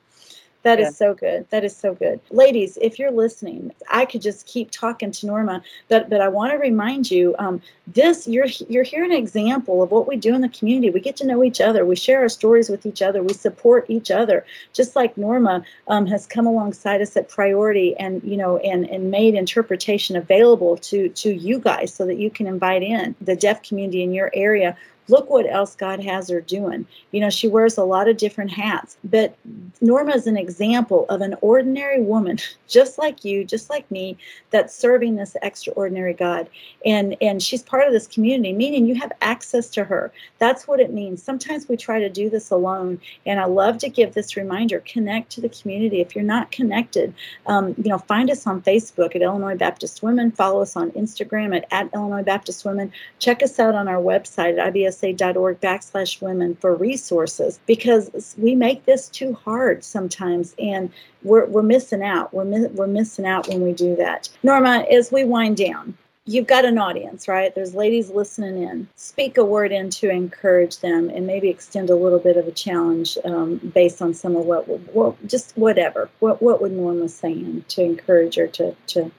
that 0.62 0.78
yeah. 0.78 0.88
is 0.88 0.96
so 0.96 1.14
good. 1.14 1.46
That 1.50 1.64
is 1.64 1.74
so 1.74 1.94
good. 1.94 2.20
Ladies, 2.30 2.76
if 2.82 2.98
you're 2.98 3.10
listening, 3.10 3.72
I 3.90 4.04
could 4.04 4.20
just 4.20 4.46
keep 4.46 4.70
talking 4.70 5.10
to 5.10 5.26
Norma, 5.26 5.62
but 5.88 6.10
but 6.10 6.20
I 6.20 6.28
want 6.28 6.52
to 6.52 6.58
remind 6.58 7.10
you, 7.10 7.34
um, 7.38 7.62
this 7.86 8.28
you're 8.28 8.46
you're 8.68 8.84
hearing 8.84 9.10
an 9.10 9.16
example 9.16 9.82
of 9.82 9.90
what 9.90 10.06
we 10.06 10.16
do 10.16 10.34
in 10.34 10.42
the 10.42 10.48
community. 10.50 10.90
We 10.90 11.00
get 11.00 11.16
to 11.16 11.26
know 11.26 11.42
each 11.42 11.60
other. 11.60 11.86
We 11.86 11.96
share 11.96 12.20
our 12.20 12.28
stories 12.28 12.68
with 12.68 12.84
each 12.84 13.00
other. 13.00 13.22
We 13.22 13.32
support 13.32 13.86
each 13.88 14.10
other. 14.10 14.44
Just 14.74 14.94
like 14.94 15.16
Norma 15.16 15.64
um, 15.88 16.06
has 16.06 16.26
come 16.26 16.46
alongside 16.46 17.00
us 17.00 17.16
at 17.16 17.28
Priority 17.28 17.96
and 17.96 18.22
you 18.22 18.36
know 18.36 18.58
and 18.58 18.88
and 18.90 19.10
made 19.10 19.34
interpretation 19.34 20.14
available 20.14 20.76
to 20.78 21.08
to 21.08 21.32
you 21.32 21.58
guys 21.58 21.92
so 21.94 22.04
that 22.04 22.16
you 22.16 22.30
can 22.30 22.46
invite 22.46 22.82
in 22.82 23.14
the 23.20 23.34
deaf 23.34 23.62
community 23.62 24.02
in 24.02 24.12
your 24.12 24.30
area 24.34 24.76
look 25.10 25.28
what 25.28 25.46
else 25.46 25.74
God 25.74 26.00
has 26.00 26.28
her 26.28 26.40
doing. 26.40 26.86
You 27.12 27.20
know, 27.20 27.30
she 27.30 27.48
wears 27.48 27.76
a 27.76 27.84
lot 27.84 28.08
of 28.08 28.16
different 28.16 28.50
hats. 28.50 28.96
But 29.04 29.34
Norma 29.80 30.12
is 30.12 30.26
an 30.26 30.36
example 30.36 31.06
of 31.08 31.20
an 31.20 31.34
ordinary 31.40 32.00
woman, 32.00 32.38
just 32.68 32.98
like 32.98 33.24
you, 33.24 33.44
just 33.44 33.68
like 33.70 33.90
me, 33.90 34.16
that's 34.50 34.74
serving 34.74 35.16
this 35.16 35.36
extraordinary 35.42 36.14
God. 36.14 36.48
And 36.84 37.16
and 37.20 37.42
she's 37.42 37.62
part 37.62 37.86
of 37.86 37.92
this 37.92 38.06
community, 38.06 38.52
meaning 38.52 38.86
you 38.86 38.94
have 38.94 39.12
access 39.20 39.68
to 39.70 39.84
her. 39.84 40.12
That's 40.38 40.68
what 40.68 40.80
it 40.80 40.92
means. 40.92 41.22
Sometimes 41.22 41.68
we 41.68 41.76
try 41.76 41.98
to 41.98 42.08
do 42.08 42.30
this 42.30 42.50
alone. 42.50 43.00
And 43.26 43.40
I 43.40 43.44
love 43.44 43.78
to 43.78 43.88
give 43.88 44.14
this 44.14 44.36
reminder: 44.36 44.80
connect 44.86 45.30
to 45.32 45.40
the 45.40 45.48
community. 45.48 46.00
If 46.00 46.14
you're 46.14 46.24
not 46.24 46.52
connected, 46.52 47.12
um, 47.46 47.74
you 47.76 47.90
know, 47.90 47.98
find 47.98 48.30
us 48.30 48.46
on 48.46 48.62
Facebook 48.62 49.16
at 49.16 49.22
Illinois 49.22 49.56
Baptist 49.56 50.02
Women. 50.02 50.30
Follow 50.30 50.62
us 50.62 50.76
on 50.76 50.90
Instagram 50.92 51.56
at, 51.56 51.66
at 51.70 51.92
Illinois 51.94 52.22
Baptist 52.22 52.64
Women. 52.64 52.92
Check 53.18 53.42
us 53.42 53.58
out 53.58 53.74
on 53.74 53.88
our 53.88 54.00
website 54.00 54.58
at 54.58 54.72
IBS 54.72 54.99
usa.org 55.02 55.60
backslash 55.60 56.20
women 56.20 56.56
for 56.56 56.74
resources 56.74 57.60
because 57.66 58.34
we 58.38 58.54
make 58.54 58.84
this 58.84 59.08
too 59.08 59.34
hard 59.34 59.84
sometimes 59.84 60.54
and 60.58 60.90
we're, 61.22 61.46
we're 61.46 61.62
missing 61.62 62.02
out. 62.02 62.32
We're, 62.32 62.44
mi- 62.44 62.68
we're 62.68 62.86
missing 62.86 63.26
out 63.26 63.48
when 63.48 63.62
we 63.62 63.72
do 63.72 63.96
that. 63.96 64.28
Norma, 64.42 64.84
as 64.90 65.12
we 65.12 65.24
wind 65.24 65.56
down, 65.56 65.96
you've 66.26 66.46
got 66.46 66.64
an 66.64 66.78
audience, 66.78 67.28
right? 67.28 67.54
There's 67.54 67.74
ladies 67.74 68.10
listening 68.10 68.62
in. 68.62 68.88
Speak 68.96 69.36
a 69.36 69.44
word 69.44 69.72
in 69.72 69.90
to 69.90 70.10
encourage 70.10 70.78
them 70.78 71.10
and 71.10 71.26
maybe 71.26 71.48
extend 71.48 71.90
a 71.90 71.96
little 71.96 72.18
bit 72.18 72.36
of 72.36 72.46
a 72.46 72.52
challenge 72.52 73.18
um, 73.24 73.56
based 73.74 74.00
on 74.00 74.14
some 74.14 74.36
of 74.36 74.44
what, 74.44 74.68
what, 74.94 75.26
just 75.26 75.56
whatever. 75.56 76.08
What, 76.20 76.42
what 76.42 76.60
would 76.62 76.72
Norma 76.72 77.08
saying 77.08 77.64
to 77.68 77.82
encourage 77.82 78.36
her 78.36 78.46
to, 78.48 78.74
to 78.88 79.10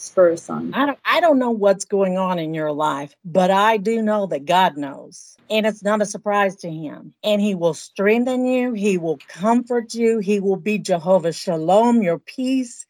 spur 0.00 0.32
us 0.32 0.48
on. 0.48 0.72
I 0.74 0.86
don't 0.86 0.98
I 1.04 1.20
don't 1.20 1.38
know 1.38 1.50
what's 1.50 1.84
going 1.84 2.16
on 2.16 2.38
in 2.38 2.54
your 2.54 2.72
life, 2.72 3.14
but 3.24 3.50
I 3.50 3.76
do 3.76 4.02
know 4.02 4.26
that 4.26 4.44
God 4.44 4.76
knows. 4.76 5.36
And 5.50 5.66
it's 5.66 5.82
not 5.82 6.02
a 6.02 6.06
surprise 6.06 6.56
to 6.56 6.70
him. 6.70 7.14
And 7.22 7.40
he 7.40 7.54
will 7.54 7.74
strengthen 7.74 8.44
you, 8.44 8.72
he 8.72 8.98
will 8.98 9.18
comfort 9.28 9.94
you, 9.94 10.18
he 10.18 10.40
will 10.40 10.56
be 10.56 10.78
Jehovah 10.78 11.32
Shalom, 11.32 12.02
your 12.02 12.18
peace. 12.18 12.86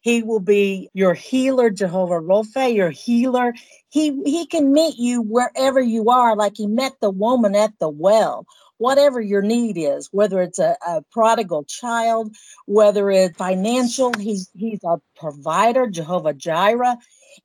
He 0.00 0.22
will 0.22 0.40
be 0.40 0.88
your 0.94 1.12
healer, 1.12 1.70
Jehovah 1.70 2.20
Rapha, 2.20 2.74
your 2.74 2.90
healer. 2.90 3.52
He 3.88 4.22
he 4.24 4.46
can 4.46 4.72
meet 4.72 4.96
you 4.96 5.20
wherever 5.22 5.80
you 5.80 6.08
are, 6.10 6.36
like 6.36 6.56
he 6.56 6.66
met 6.66 6.92
the 7.00 7.10
woman 7.10 7.54
at 7.54 7.72
the 7.78 7.88
well 7.88 8.46
whatever 8.78 9.20
your 9.20 9.42
need 9.42 9.76
is, 9.76 10.08
whether 10.12 10.40
it's 10.40 10.58
a, 10.58 10.76
a 10.86 11.02
prodigal 11.12 11.64
child, 11.64 12.34
whether 12.66 13.10
it's 13.10 13.36
financial, 13.36 14.12
he's, 14.18 14.50
he's 14.54 14.82
a 14.84 14.98
provider, 15.16 15.86
Jehovah 15.86 16.34
Jireh, 16.34 16.96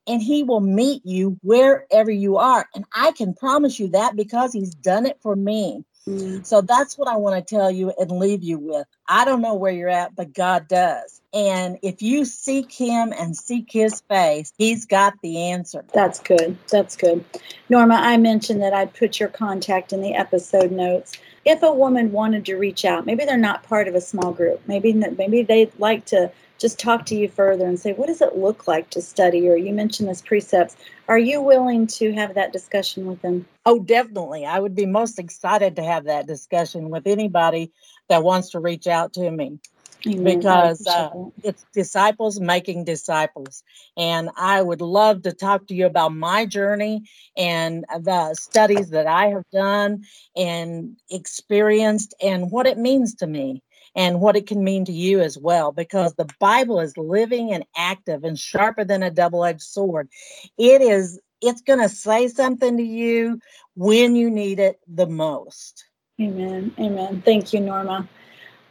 and 0.07 0.21
he 0.21 0.43
will 0.43 0.61
meet 0.61 1.01
you 1.05 1.37
wherever 1.41 2.11
you 2.11 2.37
are. 2.37 2.67
And 2.73 2.85
I 2.93 3.11
can 3.11 3.33
promise 3.33 3.79
you 3.79 3.89
that 3.89 4.15
because 4.15 4.53
he's 4.53 4.73
done 4.73 5.05
it 5.05 5.19
for 5.21 5.35
me. 5.35 5.83
Mm. 6.07 6.45
So 6.45 6.61
that's 6.61 6.97
what 6.97 7.07
I 7.07 7.15
want 7.15 7.35
to 7.35 7.55
tell 7.55 7.71
you 7.71 7.93
and 7.97 8.11
leave 8.11 8.43
you 8.43 8.57
with. 8.57 8.87
I 9.07 9.23
don't 9.25 9.41
know 9.41 9.55
where 9.55 9.71
you're 9.71 9.89
at, 9.89 10.15
but 10.15 10.33
God 10.33 10.67
does. 10.67 11.21
And 11.33 11.79
if 11.81 12.01
you 12.01 12.25
seek 12.25 12.71
him 12.71 13.13
and 13.17 13.35
seek 13.35 13.71
his 13.71 14.01
face, 14.01 14.53
he's 14.57 14.85
got 14.85 15.13
the 15.21 15.49
answer. 15.49 15.83
That's 15.93 16.19
good. 16.19 16.57
That's 16.69 16.95
good. 16.95 17.23
Norma, 17.69 17.95
I 17.95 18.17
mentioned 18.17 18.61
that 18.61 18.73
I'd 18.73 18.93
put 18.93 19.19
your 19.19 19.29
contact 19.29 19.93
in 19.93 20.01
the 20.01 20.13
episode 20.13 20.71
notes. 20.71 21.13
If 21.45 21.63
a 21.63 21.73
woman 21.73 22.11
wanted 22.11 22.45
to 22.45 22.55
reach 22.55 22.85
out, 22.85 23.05
maybe 23.05 23.25
they're 23.25 23.37
not 23.37 23.63
part 23.63 23.87
of 23.87 23.95
a 23.95 24.01
small 24.01 24.31
group. 24.31 24.61
Maybe 24.67 24.93
maybe 24.93 25.43
they'd 25.43 25.71
like 25.79 26.05
to 26.05 26.31
just 26.63 26.79
talk 26.79 27.05
to 27.05 27.13
you 27.13 27.27
further 27.27 27.65
and 27.65 27.77
say, 27.77 27.91
what 27.91 28.07
does 28.07 28.21
it 28.21 28.37
look 28.37 28.69
like 28.69 28.89
to 28.91 29.01
study? 29.01 29.49
Or 29.49 29.57
you 29.57 29.73
mentioned 29.73 30.07
this 30.07 30.21
precepts. 30.21 30.77
Are 31.09 31.17
you 31.19 31.41
willing 31.41 31.87
to 31.87 32.13
have 32.13 32.35
that 32.35 32.53
discussion 32.53 33.05
with 33.05 33.21
them? 33.21 33.45
Oh, 33.65 33.79
definitely. 33.79 34.45
I 34.45 34.59
would 34.59 34.73
be 34.73 34.85
most 34.85 35.19
excited 35.19 35.75
to 35.75 35.83
have 35.83 36.05
that 36.05 36.25
discussion 36.25 36.89
with 36.89 37.05
anybody 37.05 37.73
that 38.07 38.23
wants 38.23 38.51
to 38.51 38.61
reach 38.61 38.87
out 38.87 39.11
to 39.15 39.29
me. 39.29 39.59
Amen. 40.07 40.37
Because 40.37 40.87
uh, 40.87 41.09
it's 41.43 41.65
disciples 41.73 42.39
making 42.39 42.85
disciples. 42.85 43.61
And 43.97 44.29
I 44.37 44.61
would 44.61 44.79
love 44.79 45.23
to 45.23 45.33
talk 45.33 45.67
to 45.67 45.75
you 45.75 45.85
about 45.85 46.15
my 46.15 46.45
journey 46.45 47.03
and 47.35 47.83
the 47.99 48.35
studies 48.35 48.91
that 48.91 49.07
I 49.07 49.27
have 49.27 49.49
done 49.51 50.05
and 50.33 50.95
experienced 51.11 52.13
and 52.23 52.51
what 52.51 52.67
it 52.67 52.77
means 52.77 53.15
to 53.15 53.27
me 53.27 53.61
and 53.95 54.19
what 54.19 54.35
it 54.35 54.47
can 54.47 54.63
mean 54.63 54.85
to 54.85 54.91
you 54.91 55.19
as 55.21 55.37
well, 55.37 55.71
because 55.71 56.13
the 56.15 56.29
Bible 56.39 56.79
is 56.79 56.97
living 56.97 57.51
and 57.51 57.65
active 57.75 58.23
and 58.23 58.37
sharper 58.37 58.83
than 58.83 59.03
a 59.03 59.11
double 59.11 59.45
edged 59.45 59.61
sword. 59.61 60.09
It 60.57 60.81
is, 60.81 61.19
it's 61.41 61.61
going 61.61 61.79
to 61.79 61.89
say 61.89 62.27
something 62.27 62.77
to 62.77 62.83
you 62.83 63.39
when 63.75 64.15
you 64.15 64.29
need 64.29 64.59
it 64.59 64.79
the 64.87 65.07
most. 65.07 65.85
Amen. 66.21 66.73
Amen. 66.79 67.21
Thank 67.23 67.53
you, 67.53 67.59
Norma. 67.59 68.07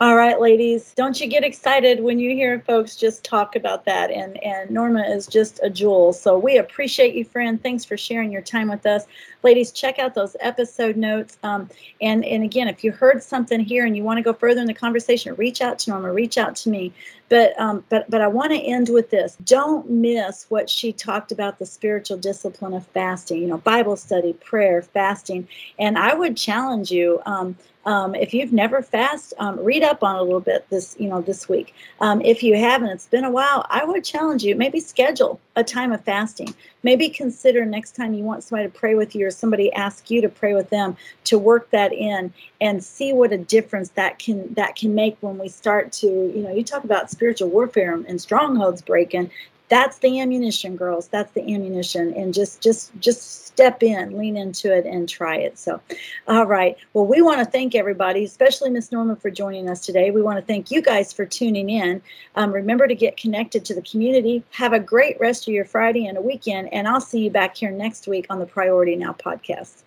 All 0.03 0.17
right, 0.17 0.41
ladies, 0.41 0.93
don't 0.97 1.21
you 1.21 1.29
get 1.29 1.45
excited 1.45 2.03
when 2.03 2.19
you 2.19 2.31
hear 2.31 2.59
folks 2.67 2.97
just 2.97 3.23
talk 3.23 3.55
about 3.55 3.85
that? 3.85 4.11
And 4.11 4.37
and 4.43 4.69
Norma 4.69 5.03
is 5.03 5.29
just 5.29 5.61
a 5.63 5.71
jewel. 5.71 6.13
So 6.13 6.37
we 6.37 6.57
appreciate 6.57 7.15
you, 7.15 7.25
friend. 7.25 7.63
Thanks 7.63 7.85
for 7.85 7.97
sharing 7.97 8.33
your 8.33 8.43
time 8.43 8.69
with 8.69 8.85
us, 8.85 9.05
ladies. 9.45 9.71
Check 9.71 10.01
out 10.01 10.17
those 10.17 10.35
episode 10.41 10.97
notes. 10.97 11.39
Um, 11.45 11.69
and 12.01 12.25
and 12.25 12.43
again, 12.43 12.67
if 12.67 12.83
you 12.83 12.91
heard 12.91 13.23
something 13.23 13.61
here 13.61 13.87
and 13.87 13.97
you 13.97 14.03
want 14.03 14.19
to 14.19 14.25
go 14.25 14.33
further 14.33 14.61
in 14.61 14.67
the 14.67 14.75
conversation, 14.75 15.37
reach 15.37 15.61
out 15.61 15.79
to 15.79 15.91
Norma. 15.91 16.13
Reach 16.13 16.37
out 16.37 16.57
to 16.57 16.69
me. 16.69 16.93
But 17.29 17.59
um, 17.59 17.85
but 17.89 18.09
but 18.11 18.21
I 18.21 18.29
want 18.29 18.53
to 18.53 18.59
end 18.59 18.89
with 18.91 19.11
this. 19.11 19.37
Don't 19.45 19.89
miss 19.89 20.47
what 20.49 20.69
she 20.69 20.93
talked 20.93 21.33
about 21.33 21.59
the 21.59 21.67
spiritual 21.67 22.19
discipline 22.19 22.75
of 22.75 22.87
fasting. 22.89 23.41
You 23.41 23.49
know, 23.49 23.59
Bible 23.59 23.97
study, 23.97 24.35
prayer, 24.35 24.83
fasting. 24.83 25.49
And 25.79 25.99
I 25.99 26.15
would 26.15 26.37
challenge 26.37 26.91
you. 26.91 27.21
Um, 27.27 27.57
um, 27.85 28.15
if 28.15 28.33
you've 28.33 28.53
never 28.53 28.81
fast, 28.81 29.35
um, 29.39 29.59
read 29.59 29.83
up 29.83 30.05
on 30.05 30.17
a 30.17 30.23
little 30.23 30.41
bit 30.41 30.69
this, 30.71 30.95
you 30.99 31.09
know, 31.09 31.21
this 31.21 31.49
week. 31.49 31.75
Um, 32.01 32.21
if 32.21 32.43
you 32.43 32.57
haven't, 32.57 32.91
it's 32.91 33.07
been 33.07 33.25
a 33.25 33.31
while. 33.31 33.67
I 33.71 33.85
would 33.85 34.05
challenge 34.05 34.45
you. 34.45 34.55
Maybe 34.55 34.79
schedule 34.79 35.41
a 35.57 35.65
time 35.65 35.93
of 35.93 36.05
fasting. 36.05 36.55
Maybe 36.83 37.09
consider 37.09 37.65
next 37.65 37.95
time 37.95 38.15
you 38.15 38.25
want 38.25 38.43
somebody 38.43 38.69
to 38.69 38.79
pray 38.79 38.95
with 38.95 39.15
you, 39.15 39.27
or 39.27 39.31
somebody 39.31 39.73
ask 39.73 40.11
you 40.11 40.21
to 40.21 40.29
pray 40.29 40.55
with 40.55 40.71
them, 40.71 40.97
to 41.25 41.39
work 41.39 41.71
that 41.71 41.93
in 41.93 42.33
and 42.61 42.83
see 42.83 43.13
what 43.13 43.33
a 43.33 43.39
difference 43.39 43.91
that 43.91 44.19
can 44.19 44.53
that 44.55 44.77
can 44.77 44.95
make 44.95 45.17
when 45.21 45.39
we 45.39 45.49
start 45.49 45.93
to, 45.93 46.07
you 46.07 46.43
know, 46.43 46.53
you 46.53 46.65
talk 46.65 46.85
about 46.85 47.11
spiritual 47.11 47.49
warfare 47.49 47.95
and 47.95 48.21
strongholds 48.21 48.83
breaking 48.83 49.31
that's 49.73 49.97
the 50.01 50.21
ammunition 50.21 50.77
girls. 50.77 51.09
That's 51.09 51.33
the 51.33 51.41
ammunition 51.41 52.13
and 52.13 52.35
just 52.35 52.61
just 52.61 52.93
just 53.01 53.47
step 53.47 53.83
in 53.83 54.19
lean 54.19 54.37
into 54.37 54.71
it 54.71 54.85
and 54.85 55.09
try 55.09 55.37
it. 55.37 55.59
So 55.59 55.81
all 56.29 56.45
right. 56.45 56.77
Well 56.93 57.07
we 57.07 57.23
want 57.23 57.39
to 57.39 57.47
thank 57.47 57.75
everybody 57.75 58.23
especially 58.25 58.69
miss 58.69 58.93
norma 58.93 59.17
for 59.17 59.31
joining 59.31 59.71
us 59.71 59.81
today. 59.87 60.11
We 60.11 60.21
want 60.21 60.39
to 60.39 60.45
thank 60.45 60.71
you 60.71 60.83
guys 60.83 61.11
for 61.11 61.25
tuning 61.25 61.71
in. 61.71 62.03
Um, 62.37 62.53
remember 62.53 62.87
to 62.87 62.95
get 62.95 63.17
connected 63.17 63.65
to 63.65 63.75
the 63.75 63.81
community. 63.81 64.45
Have 64.51 64.75
a 64.75 64.79
great 64.79 65.19
rest 65.19 65.49
of 65.49 65.55
your 65.55 65.65
friday 65.65 66.05
and 66.05 66.19
a 66.19 66.23
weekend 66.23 66.71
and 66.71 66.87
i'll 66.87 67.01
see 67.01 67.21
you 67.21 67.31
back 67.31 67.57
here 67.57 67.71
next 67.71 68.07
week 68.07 68.27
on 68.29 68.41
the 68.41 68.47
priority 68.47 68.95
now 68.95 69.15
podcast. 69.15 69.85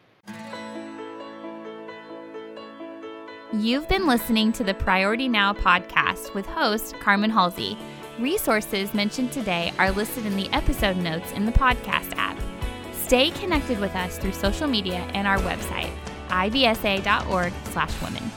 You've 3.54 3.88
been 3.88 4.08
listening 4.08 4.52
to 4.54 4.64
the 4.66 4.74
Priority 4.74 5.30
Now 5.30 5.54
podcast 5.54 6.34
with 6.34 6.46
host 6.46 6.96
Carmen 7.00 7.30
Halsey. 7.30 7.78
Resources 8.20 8.94
mentioned 8.94 9.34
today 9.34 9.74
are 9.78 9.92
listed 9.92 10.26
in 10.26 10.38
the 10.38 10.50
episode 10.54 10.96
notes 10.96 11.34
in 11.34 11.46
the 11.46 11.52
podcast 11.52 12.16
app. 12.16 12.38
Stay 12.94 13.30
connected 13.32 13.78
with 13.78 13.94
us 13.94 14.18
through 14.18 14.32
social 14.32 14.68
media 14.68 15.06
and 15.14 15.28
our 15.28 15.38
website, 15.40 15.92
ibsa.org/women. 16.30 18.32